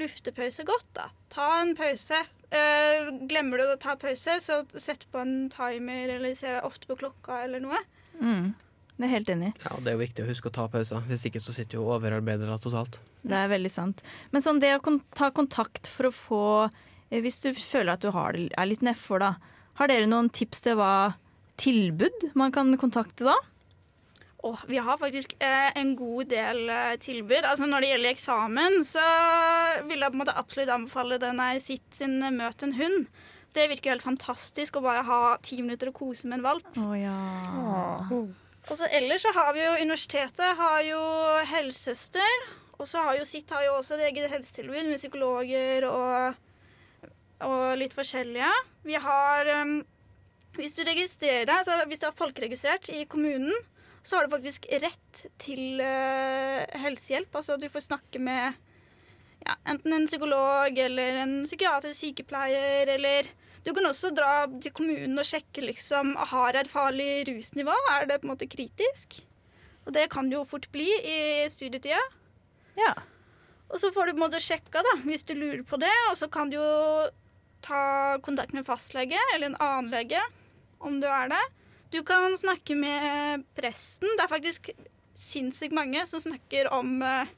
luftepause 0.00 0.64
godt. 0.68 0.88
da. 0.96 1.10
Ta 1.32 1.48
en 1.60 1.74
pause. 1.76 2.22
Uh, 2.52 3.08
glemmer 3.28 3.60
du 3.60 3.70
å 3.72 3.78
ta 3.80 3.94
pause, 3.96 4.36
så 4.44 4.58
sett 4.76 5.06
på 5.12 5.22
en 5.22 5.46
timer 5.52 6.10
eller 6.18 6.34
se 6.36 6.58
ofte 6.60 6.88
på 6.88 6.98
klokka 7.00 7.42
eller 7.46 7.62
noe. 7.64 7.80
Mm. 8.20 8.52
Det 8.98 9.08
er 9.08 9.12
helt 9.14 9.30
enig. 9.32 9.52
Ja, 9.64 9.76
Det 9.80 9.88
er 9.88 9.96
jo 9.96 10.02
viktig 10.02 10.24
å 10.24 10.28
huske 10.28 10.50
å 10.50 10.54
ta 10.54 10.66
pauser. 10.70 11.04
Hvis 11.08 11.24
ikke 11.28 11.40
så 11.40 11.54
sitter 11.56 11.80
jo 11.80 11.88
overarbeidere 11.94 12.58
totalt. 12.60 13.00
Det 13.22 13.38
er 13.38 13.48
veldig 13.50 13.72
sant. 13.72 14.02
Men 14.34 14.44
sånn 14.44 14.60
det 14.62 14.74
å 14.76 14.98
ta 15.16 15.30
kontakt 15.34 15.88
for 15.90 16.10
å 16.10 16.14
få 16.14 16.44
hvis 17.20 17.42
du 17.44 17.50
føler 17.52 17.92
at 17.94 18.04
du 18.04 18.12
har, 18.14 18.36
er 18.36 18.68
litt 18.68 18.84
nedfor, 18.84 19.20
da, 19.20 19.34
har 19.80 19.90
dere 19.90 20.08
noen 20.08 20.30
tips 20.32 20.64
til 20.64 20.78
hva 20.80 21.14
tilbud 21.60 22.30
man 22.38 22.52
kan 22.54 22.72
kontakte 22.80 23.26
da? 23.28 23.36
Oh, 24.42 24.58
vi 24.66 24.80
har 24.82 24.98
faktisk 24.98 25.36
eh, 25.38 25.70
en 25.78 25.92
god 25.94 26.32
del 26.32 26.64
eh, 26.72 26.96
tilbud. 26.98 27.44
Altså 27.46 27.68
Når 27.70 27.84
det 27.84 27.90
gjelder 27.92 28.10
eksamen, 28.10 28.80
så 28.84 29.04
vil 29.86 30.02
jeg 30.02 30.10
på 30.10 30.18
en 30.18 30.22
måte 30.24 30.34
absolutt 30.34 30.72
anbefale 30.74 31.18
den 31.22 31.38
jeg 31.38 31.62
sitt 31.62 31.94
sin 31.94 32.16
eh, 32.26 32.34
Møt 32.34 32.64
en 32.66 32.74
hund. 32.74 33.06
Det 33.54 33.68
virker 33.70 33.92
helt 33.92 34.06
fantastisk 34.06 34.80
å 34.80 34.82
bare 34.82 35.04
ha 35.06 35.20
ti 35.44 35.60
minutter 35.62 35.92
og 35.92 35.98
kose 36.00 36.26
med 36.26 36.40
en 36.40 36.46
valp. 36.48 36.72
Oh, 36.80 36.96
ja. 36.98 37.14
Og 38.10 38.74
så 38.78 38.88
Ellers 38.90 39.22
så 39.22 39.30
har 39.36 39.52
vi 39.54 39.62
jo 39.62 39.78
universitetet 39.84 40.58
har 40.58 40.80
jo 40.88 41.02
helsesøster. 41.52 42.46
Og 42.80 42.88
så 42.90 43.04
har 43.06 43.20
jo 43.20 43.28
sitt 43.28 43.50
har 43.54 43.62
jo 43.68 43.76
også 43.78 43.94
et 43.94 44.08
eget 44.08 44.32
helsetilbud 44.32 44.88
med 44.88 44.98
psykologer 44.98 45.86
og, 45.86 46.40
og 47.46 47.76
litt 47.80 47.94
forskjellige. 47.96 48.50
Vi 48.86 48.98
har 48.98 49.50
um, 49.62 49.80
Hvis 50.56 50.76
du 50.76 50.82
registrerer 50.84 51.46
deg, 51.48 51.62
så 51.64 51.78
hvis 51.88 52.02
du 52.02 52.08
er 52.08 52.18
folkeregistrert 52.18 52.90
i 52.92 53.06
kommunen, 53.08 53.54
så 54.02 54.18
har 54.18 54.26
du 54.26 54.34
faktisk 54.34 54.66
rett 54.82 55.22
til 55.40 55.80
uh, 55.80 56.66
helsehjelp. 56.82 57.32
Altså 57.38 57.56
du 57.56 57.68
får 57.72 57.86
snakke 57.86 58.20
med 58.20 58.58
ja, 59.46 59.56
enten 59.64 59.94
en 59.96 60.08
psykolog 60.10 60.78
eller 60.78 61.22
en 61.22 61.36
psykiatrisk 61.46 61.98
sykepleier, 62.02 62.90
eller 62.96 63.30
du 63.64 63.70
kan 63.74 63.86
også 63.86 64.10
dra 64.14 64.46
til 64.62 64.74
kommunen 64.74 65.18
og 65.18 65.26
sjekke 65.26 65.62
liksom 65.62 66.16
Har 66.32 66.56
jeg 66.56 66.66
et 66.66 66.72
farlig 66.72 67.10
rusnivå. 67.30 67.74
Er 67.94 68.08
det 68.10 68.20
på 68.20 68.26
en 68.26 68.34
måte 68.34 68.50
kritisk? 68.50 69.20
Og 69.86 69.94
det 69.94 70.10
kan 70.10 70.28
det 70.30 70.36
jo 70.36 70.44
fort 70.46 70.68
bli 70.74 70.88
i 70.90 71.18
studietida. 71.50 72.00
Ja. 72.78 72.92
Og 73.72 73.80
så 73.80 73.90
får 73.94 74.06
du 74.06 74.12
på 74.12 74.20
en 74.20 74.24
måte 74.26 74.42
sjekka 74.42 74.82
da, 74.84 74.96
hvis 75.06 75.24
du 75.26 75.34
lurer 75.34 75.62
på 75.66 75.78
det, 75.80 75.92
og 76.10 76.18
så 76.20 76.28
kan 76.30 76.50
du 76.50 76.58
jo 76.58 76.72
ta 77.62 77.82
kontakt 78.24 78.54
med 78.56 78.66
fastlege 78.66 79.18
eller 79.34 79.50
en 79.50 79.60
annen 79.62 79.92
lege 79.92 80.22
om 80.82 80.98
du 81.02 81.06
er 81.06 81.30
det. 81.32 81.42
Du 81.92 82.00
kan 82.06 82.34
snakke 82.38 82.74
med 82.78 83.44
presten. 83.54 84.08
Det 84.16 84.24
er 84.24 84.30
faktisk 84.30 84.70
sinnssykt 85.18 85.74
mange 85.76 86.02
som 86.08 86.22
snakker 86.24 86.70
om 86.72 87.02
uh, 87.04 87.28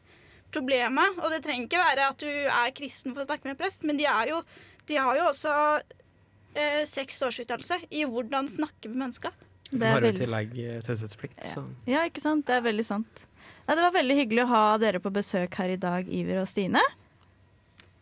problemet. 0.54 1.18
Og 1.20 1.32
det 1.32 1.42
trenger 1.44 1.66
ikke 1.66 1.82
være 1.82 2.08
at 2.12 2.22
du 2.22 2.30
er 2.30 2.76
kristen 2.76 3.14
for 3.14 3.24
å 3.24 3.28
snakke 3.28 3.50
med 3.50 3.58
prest, 3.60 3.82
men 3.84 3.98
de, 3.98 4.06
jo, 4.30 4.40
de 4.88 5.00
har 5.00 5.18
jo 5.18 5.26
også 5.32 5.54
uh, 5.82 6.82
seks 6.88 7.20
års 7.26 7.42
utdannelse 7.42 7.82
i 7.90 8.06
hvordan 8.08 8.50
snakke 8.52 8.92
med 8.92 9.02
mennesker. 9.06 9.34
Det 9.74 9.90
har 9.90 10.04
jo 10.04 10.12
i 10.12 10.16
tillegg 10.16 10.52
eh, 10.60 10.82
taushetsplikt. 10.84 11.40
Ja. 11.42 11.62
ja. 11.90 12.02
ikke 12.06 12.22
sant. 12.22 12.46
Det 12.46 12.58
er 12.60 12.66
veldig 12.66 12.84
sant. 12.86 13.24
Ja, 13.64 13.74
det 13.74 13.80
var 13.80 13.94
veldig 13.96 14.16
hyggelig 14.20 14.44
å 14.44 14.50
ha 14.52 14.64
dere 14.78 15.00
på 15.02 15.10
besøk 15.14 15.56
her 15.58 15.72
i 15.72 15.80
dag, 15.80 16.06
Iver 16.06 16.42
og 16.42 16.50
Stine. 16.50 16.82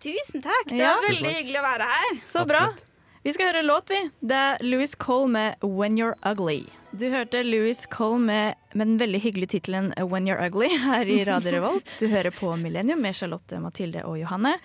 Tusen 0.02 0.42
takk. 0.42 0.70
Det 0.70 0.80
ja. 0.80 0.96
var 0.98 1.08
veldig 1.08 1.34
hyggelig 1.38 1.60
å 1.60 1.66
være 1.66 1.90
her. 1.92 2.16
Så 2.26 2.42
bra. 2.48 2.64
Vi 3.22 3.32
skal 3.34 3.52
høre 3.52 3.60
en 3.62 3.68
låt, 3.70 3.90
vi. 3.92 4.00
Det 4.20 4.38
er 4.38 4.64
Louis 4.66 4.94
Cole 4.98 5.28
med 5.30 5.60
'When 5.62 5.98
You're 5.98 6.16
Ugly'. 6.26 6.66
Du 6.90 7.06
hørte 7.08 7.44
Louis 7.46 7.86
Cole 7.86 8.18
med, 8.18 8.54
med 8.74 8.86
den 8.86 8.98
veldig 8.98 9.20
hyggelige 9.22 9.52
tittelen 9.54 9.92
'When 9.96 10.26
You're 10.26 10.42
Ugly' 10.42 10.74
her 10.88 11.06
i 11.06 11.22
Radio 11.24 11.52
Revolt. 11.52 11.94
Du 12.00 12.08
hører 12.08 12.34
på 12.34 12.56
Millennium 12.56 12.98
med 12.98 13.14
Charlotte, 13.14 13.60
Mathilde 13.60 14.02
og 14.04 14.18
Johanne. 14.18 14.56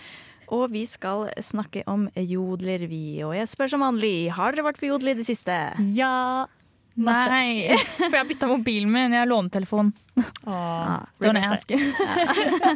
Og 0.47 0.71
vi 0.71 0.85
skal 0.85 1.27
snakke 1.43 1.83
om 1.87 2.09
jodler, 2.15 2.87
vi. 2.87 3.21
Og 3.23 3.35
jeg 3.35 3.47
spør 3.51 3.69
som 3.75 3.83
vanlig, 3.83 4.31
har 4.31 4.55
dere 4.55 4.65
vært 4.65 4.79
på 4.79 4.89
jodel 4.89 5.11
i 5.11 5.17
det 5.19 5.27
siste? 5.27 5.53
Ja. 5.93 6.47
Nei, 6.97 7.77
for 7.97 8.09
jeg 8.09 8.17
har 8.17 8.27
bytta 8.29 8.49
mobilen 8.49 8.91
min. 8.93 9.13
Jeg 9.13 9.21
har 9.21 9.29
lånetelefon. 9.29 9.93
Ah, 10.49 11.05
det 11.19 11.29
var 11.29 11.37
det 11.37 11.45
jeg 11.45 11.63
skulle. 11.63 12.75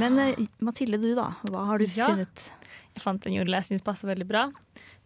Men 0.00 0.20
uh, 0.20 0.46
Mathilde, 0.60 1.00
du 1.00 1.14
da. 1.16 1.30
Hva 1.48 1.64
har 1.72 1.80
du 1.80 1.88
ja. 1.88 2.10
funnet? 2.12 2.50
Jeg 2.90 3.04
fant 3.04 3.26
en 3.26 3.36
jodel 3.38 3.56
jeg 3.56 3.70
syns 3.70 3.86
passer 3.86 4.10
veldig 4.10 4.28
bra 4.28 4.48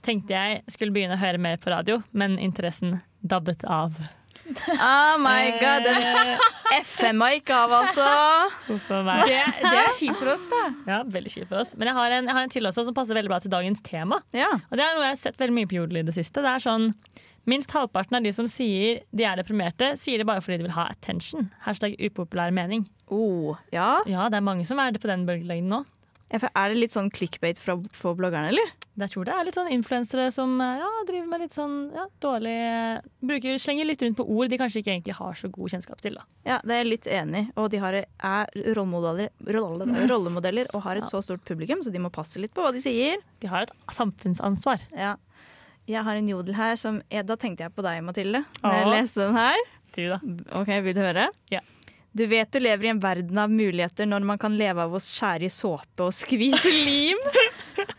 tenkte 0.04 0.36
jeg 0.36 0.60
skulle 0.72 0.94
begynne 0.94 1.16
å 1.16 1.20
høre 1.20 1.40
mer 1.40 1.56
på 1.60 1.72
radio, 1.72 2.02
men 2.12 2.36
interessen 2.42 3.00
dabbet 3.24 3.64
av. 3.64 3.96
Oh 4.44 5.16
my 5.24 5.54
god, 5.56 5.86
den 5.86 6.02
eh. 6.04 6.42
FM-a 6.82 7.30
ikke 7.38 7.56
av, 7.56 7.72
altså. 7.78 8.04
Det, 8.68 9.38
det, 9.62 9.70
er 9.72 9.94
kjipt 9.96 10.18
for 10.20 10.34
oss, 10.34 10.44
da. 10.52 10.62
Ja, 10.90 10.98
veldig 11.16 11.32
kjipt 11.32 11.48
for 11.48 11.62
oss. 11.62 11.72
Men 11.80 11.88
jeg 11.88 11.96
har 11.96 12.16
en, 12.18 12.28
jeg 12.28 12.36
har 12.36 12.44
en 12.44 12.52
til 12.52 12.68
også 12.68 12.84
som 12.90 12.96
passer 12.96 13.16
veldig 13.16 13.32
bra 13.32 13.40
til 13.40 13.54
dagens 13.54 13.80
tema. 13.86 14.20
Ja. 14.36 14.50
Og 14.68 14.76
det 14.76 14.84
er 14.84 14.98
noe 14.98 15.06
jeg 15.08 15.16
har 15.16 15.22
sett 15.22 15.40
veldig 15.40 15.56
mye 15.62 15.70
på 15.70 15.78
Jodel 15.78 16.02
i 16.02 16.04
det 16.10 16.16
siste. 16.16 16.44
Det 16.44 16.52
er 16.52 16.66
sånn 16.66 16.90
Minst 17.50 17.74
halvparten 17.76 18.16
av 18.16 18.24
de 18.24 18.32
som 18.32 18.48
sier 18.48 19.02
de 19.12 19.26
er 19.28 19.36
deprimerte, 19.40 19.92
sier 20.00 20.20
det 20.20 20.28
bare 20.28 20.40
fordi 20.44 20.62
de 20.62 20.68
vil 20.68 20.76
ha 20.76 20.86
attention. 20.92 21.50
Hashtag 21.66 21.98
upopulær 22.00 22.54
mening. 22.54 22.86
Oh, 23.12 23.58
ja. 23.74 23.98
ja, 24.08 24.30
det 24.32 24.40
er 24.40 24.46
mange 24.46 24.64
som 24.68 24.80
er 24.80 24.94
det 24.94 25.02
på 25.02 25.10
den 25.10 25.26
bølgelengden 25.28 25.72
nå. 25.74 25.84
Er 26.34 26.72
det 26.72 26.80
litt 26.80 26.94
sånn 26.94 27.12
clickbait 27.14 27.60
for 27.60 28.16
bloggerne, 28.18 28.48
eller? 28.50 28.70
Jeg 28.98 29.10
tror 29.12 29.26
det 29.26 29.34
er 29.34 29.46
litt 29.46 29.56
sånn 29.58 29.70
influensere 29.74 30.28
som 30.34 30.54
eh, 30.62 30.80
ja, 30.80 30.88
driver 31.06 31.26
med 31.30 31.42
litt 31.44 31.54
sånn 31.54 31.74
ja, 31.94 32.06
dårlig 32.22 32.54
bruker, 33.26 33.58
Slenger 33.62 33.88
litt 33.88 34.02
rundt 34.02 34.18
på 34.18 34.26
ord 34.26 34.50
de 34.50 34.58
kanskje 34.58 34.80
ikke 34.82 34.92
egentlig 34.92 35.16
har 35.18 35.38
så 35.38 35.50
god 35.52 35.74
kjennskap 35.74 36.02
til. 36.02 36.18
Da. 36.18 36.26
Ja, 36.46 36.58
det 36.62 36.76
er 36.76 36.82
jeg 36.82 36.90
litt 36.92 37.08
enig 37.10 37.42
Og 37.58 37.68
de 37.74 37.80
har, 37.82 37.98
er 38.00 38.54
rollemodeller, 38.78 39.30
rollemodeller 39.50 40.70
og 40.72 40.86
har 40.86 40.98
et 40.98 41.08
så 41.10 41.22
stort 41.26 41.44
publikum, 41.46 41.82
så 41.82 41.92
de 41.94 42.02
må 42.02 42.12
passe 42.14 42.40
litt 42.42 42.54
på 42.54 42.64
hva 42.64 42.72
de 42.74 42.82
sier. 42.82 43.22
De 43.42 43.50
har 43.50 43.66
et 43.66 43.74
samfunnsansvar. 43.94 44.82
Ja. 44.94 45.16
Jeg 45.90 46.04
har 46.06 46.16
en 46.16 46.28
jodel 46.28 46.56
her 46.56 46.76
som 46.80 47.02
Da 47.10 47.36
tenkte 47.36 47.66
jeg 47.66 47.74
på 47.76 47.84
deg, 47.84 48.00
Mathilde, 48.06 48.44
når 48.62 48.76
jeg 48.78 48.92
leste 48.94 49.26
den 49.26 49.36
her. 49.36 49.64
Du 49.94 50.02
da. 50.10 50.18
Ok, 50.60 50.70
Vil 50.86 50.96
du 50.96 51.02
høre? 51.04 51.28
Ja. 51.52 51.60
Du 52.14 52.24
vet 52.30 52.50
du 52.54 52.60
lever 52.62 52.86
i 52.86 52.90
en 52.92 53.00
verden 53.02 53.38
av 53.42 53.50
muligheter 53.50 54.06
når 54.06 54.22
man 54.26 54.38
kan 54.38 54.54
leve 54.54 54.84
av 54.86 54.92
å 54.94 55.00
skjære 55.02 55.48
i 55.48 55.50
såpe 55.50 56.06
og 56.06 56.14
skvise 56.14 56.70
lim. 56.86 57.18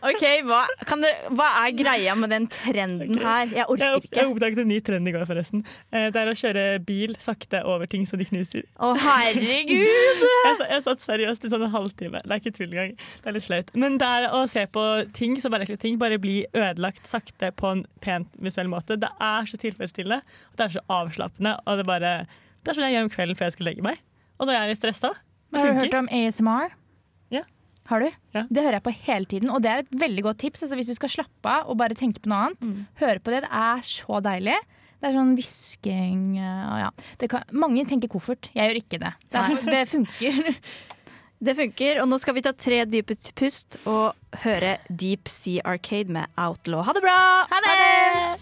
Ok, 0.06 0.24
hva, 0.46 0.62
det, 1.02 1.10
hva, 1.34 1.48
er 1.64 1.74
greia 1.76 2.14
med 2.18 2.30
den 2.34 2.46
trenden 2.52 3.18
her? 3.20 3.50
Jeg 3.50 3.66
orker 3.72 3.98
ikke. 3.98 4.12
Jeg 4.18 4.30
oppdaget 4.30 4.62
en 4.62 4.70
ny 4.70 4.78
trend 4.86 5.10
i 5.10 5.14
går, 5.14 5.26
forresten. 5.28 5.64
Eh, 5.90 6.08
det 6.14 6.22
er 6.22 6.30
å 6.30 6.36
kjøre 6.38 6.64
bil 6.86 7.16
sakte 7.22 7.62
over 7.66 7.90
ting 7.90 8.06
så 8.08 8.18
de 8.20 8.28
knuser. 8.28 8.64
Å, 8.78 8.92
herregud! 9.02 10.24
jeg, 10.46 10.56
jeg, 10.62 10.84
satt 10.86 11.04
seriøst 11.04 11.46
i 11.48 11.52
sånn 11.52 11.66
en 11.66 11.74
halvtime. 11.74 12.22
Det 12.24 12.36
er 12.36 12.42
ikke 12.42 12.54
tull 12.56 12.70
engang. 12.70 12.96
Det 12.96 13.32
er 13.32 13.38
litt 13.38 13.48
flaut. 13.48 13.74
Men 13.74 14.00
det 14.02 14.10
er 14.20 14.30
å 14.36 14.46
se 14.50 14.64
på 14.70 14.86
ting 15.16 15.36
som 15.42 15.54
bare, 15.54 15.68
ting 15.82 16.00
bare 16.02 16.20
bli 16.22 16.38
ødelagt 16.54 17.06
sakte 17.10 17.52
på 17.56 17.74
en 17.74 17.84
pent 18.04 18.30
visuell 18.42 18.70
måte. 18.72 18.98
Det 19.00 19.12
er 19.22 19.50
så 19.50 19.60
tilfredsstillende, 19.60 20.22
og 20.52 20.58
det 20.58 20.68
er 20.68 20.76
så 20.78 20.84
avslappende. 21.02 21.58
og 21.66 21.80
det 21.80 21.88
bare 21.88 22.16
det 22.66 22.72
er 22.72 22.78
sånn 22.80 22.88
jeg 22.88 22.96
gjør 22.96 23.04
om 23.06 23.10
kvelden 23.14 23.38
før 23.38 23.46
jeg 23.46 23.54
skal 23.54 23.68
legge 23.68 23.82
meg. 23.86 24.00
Og 24.40 24.48
når 24.48 24.56
jeg 24.56 24.62
er 24.64 24.70
litt 24.72 24.80
stressa. 24.80 25.12
Har 25.54 25.68
du 25.70 25.78
hørt 25.78 25.94
om 25.94 26.08
ASMR? 26.10 26.72
Har 27.86 28.02
du? 28.02 28.08
Ja. 28.34 28.42
Det 28.50 28.64
hører 28.64 28.78
jeg 28.78 28.86
på 28.86 28.94
hele 29.06 29.30
tiden, 29.30 29.52
og 29.52 29.62
det 29.64 29.70
er 29.72 29.84
et 29.84 29.92
veldig 29.94 30.24
godt 30.26 30.40
tips. 30.42 30.64
Altså, 30.66 30.78
hvis 30.78 30.90
du 30.90 30.96
skal 30.98 31.12
slappe 31.12 31.52
av 31.52 31.70
og 31.70 31.78
bare 31.80 31.98
tenke 31.98 32.22
på 32.22 32.32
noe 32.32 32.48
annet, 32.48 32.66
mm. 32.66 32.80
høre 33.02 33.22
på 33.22 33.34
det. 33.34 33.44
Det 33.46 33.52
er 33.62 33.86
så 33.86 34.20
deilig. 34.24 34.58
Det 34.96 35.10
er 35.10 35.16
sånn 35.18 35.34
hvisking 35.36 36.20
uh, 36.40 36.86
ja. 36.86 36.90
Mange 37.52 37.84
tenker 37.88 38.10
koffert. 38.10 38.48
Jeg 38.56 38.70
gjør 38.70 38.80
ikke 38.80 39.00
det. 39.02 39.12
Det, 39.28 39.42
er, 39.42 39.64
det 39.70 39.86
funker. 39.92 40.52
Det 41.36 41.52
funker, 41.52 41.98
og 42.00 42.06
nå 42.08 42.16
skal 42.16 42.32
vi 42.38 42.42
ta 42.46 42.54
tre 42.56 42.78
dype 42.88 43.12
pust 43.36 43.76
og 43.84 44.38
høre 44.40 44.78
Deep 44.88 45.28
Sea 45.28 45.60
Arcade 45.68 46.08
med 46.08 46.32
Outlaw. 46.40 46.80
Ha 46.88 46.96
det 46.96 47.04
bra! 47.04 47.18
Ha 47.50 47.60
det! 47.60 47.74
Ha 47.74 47.76
det! 47.82 48.36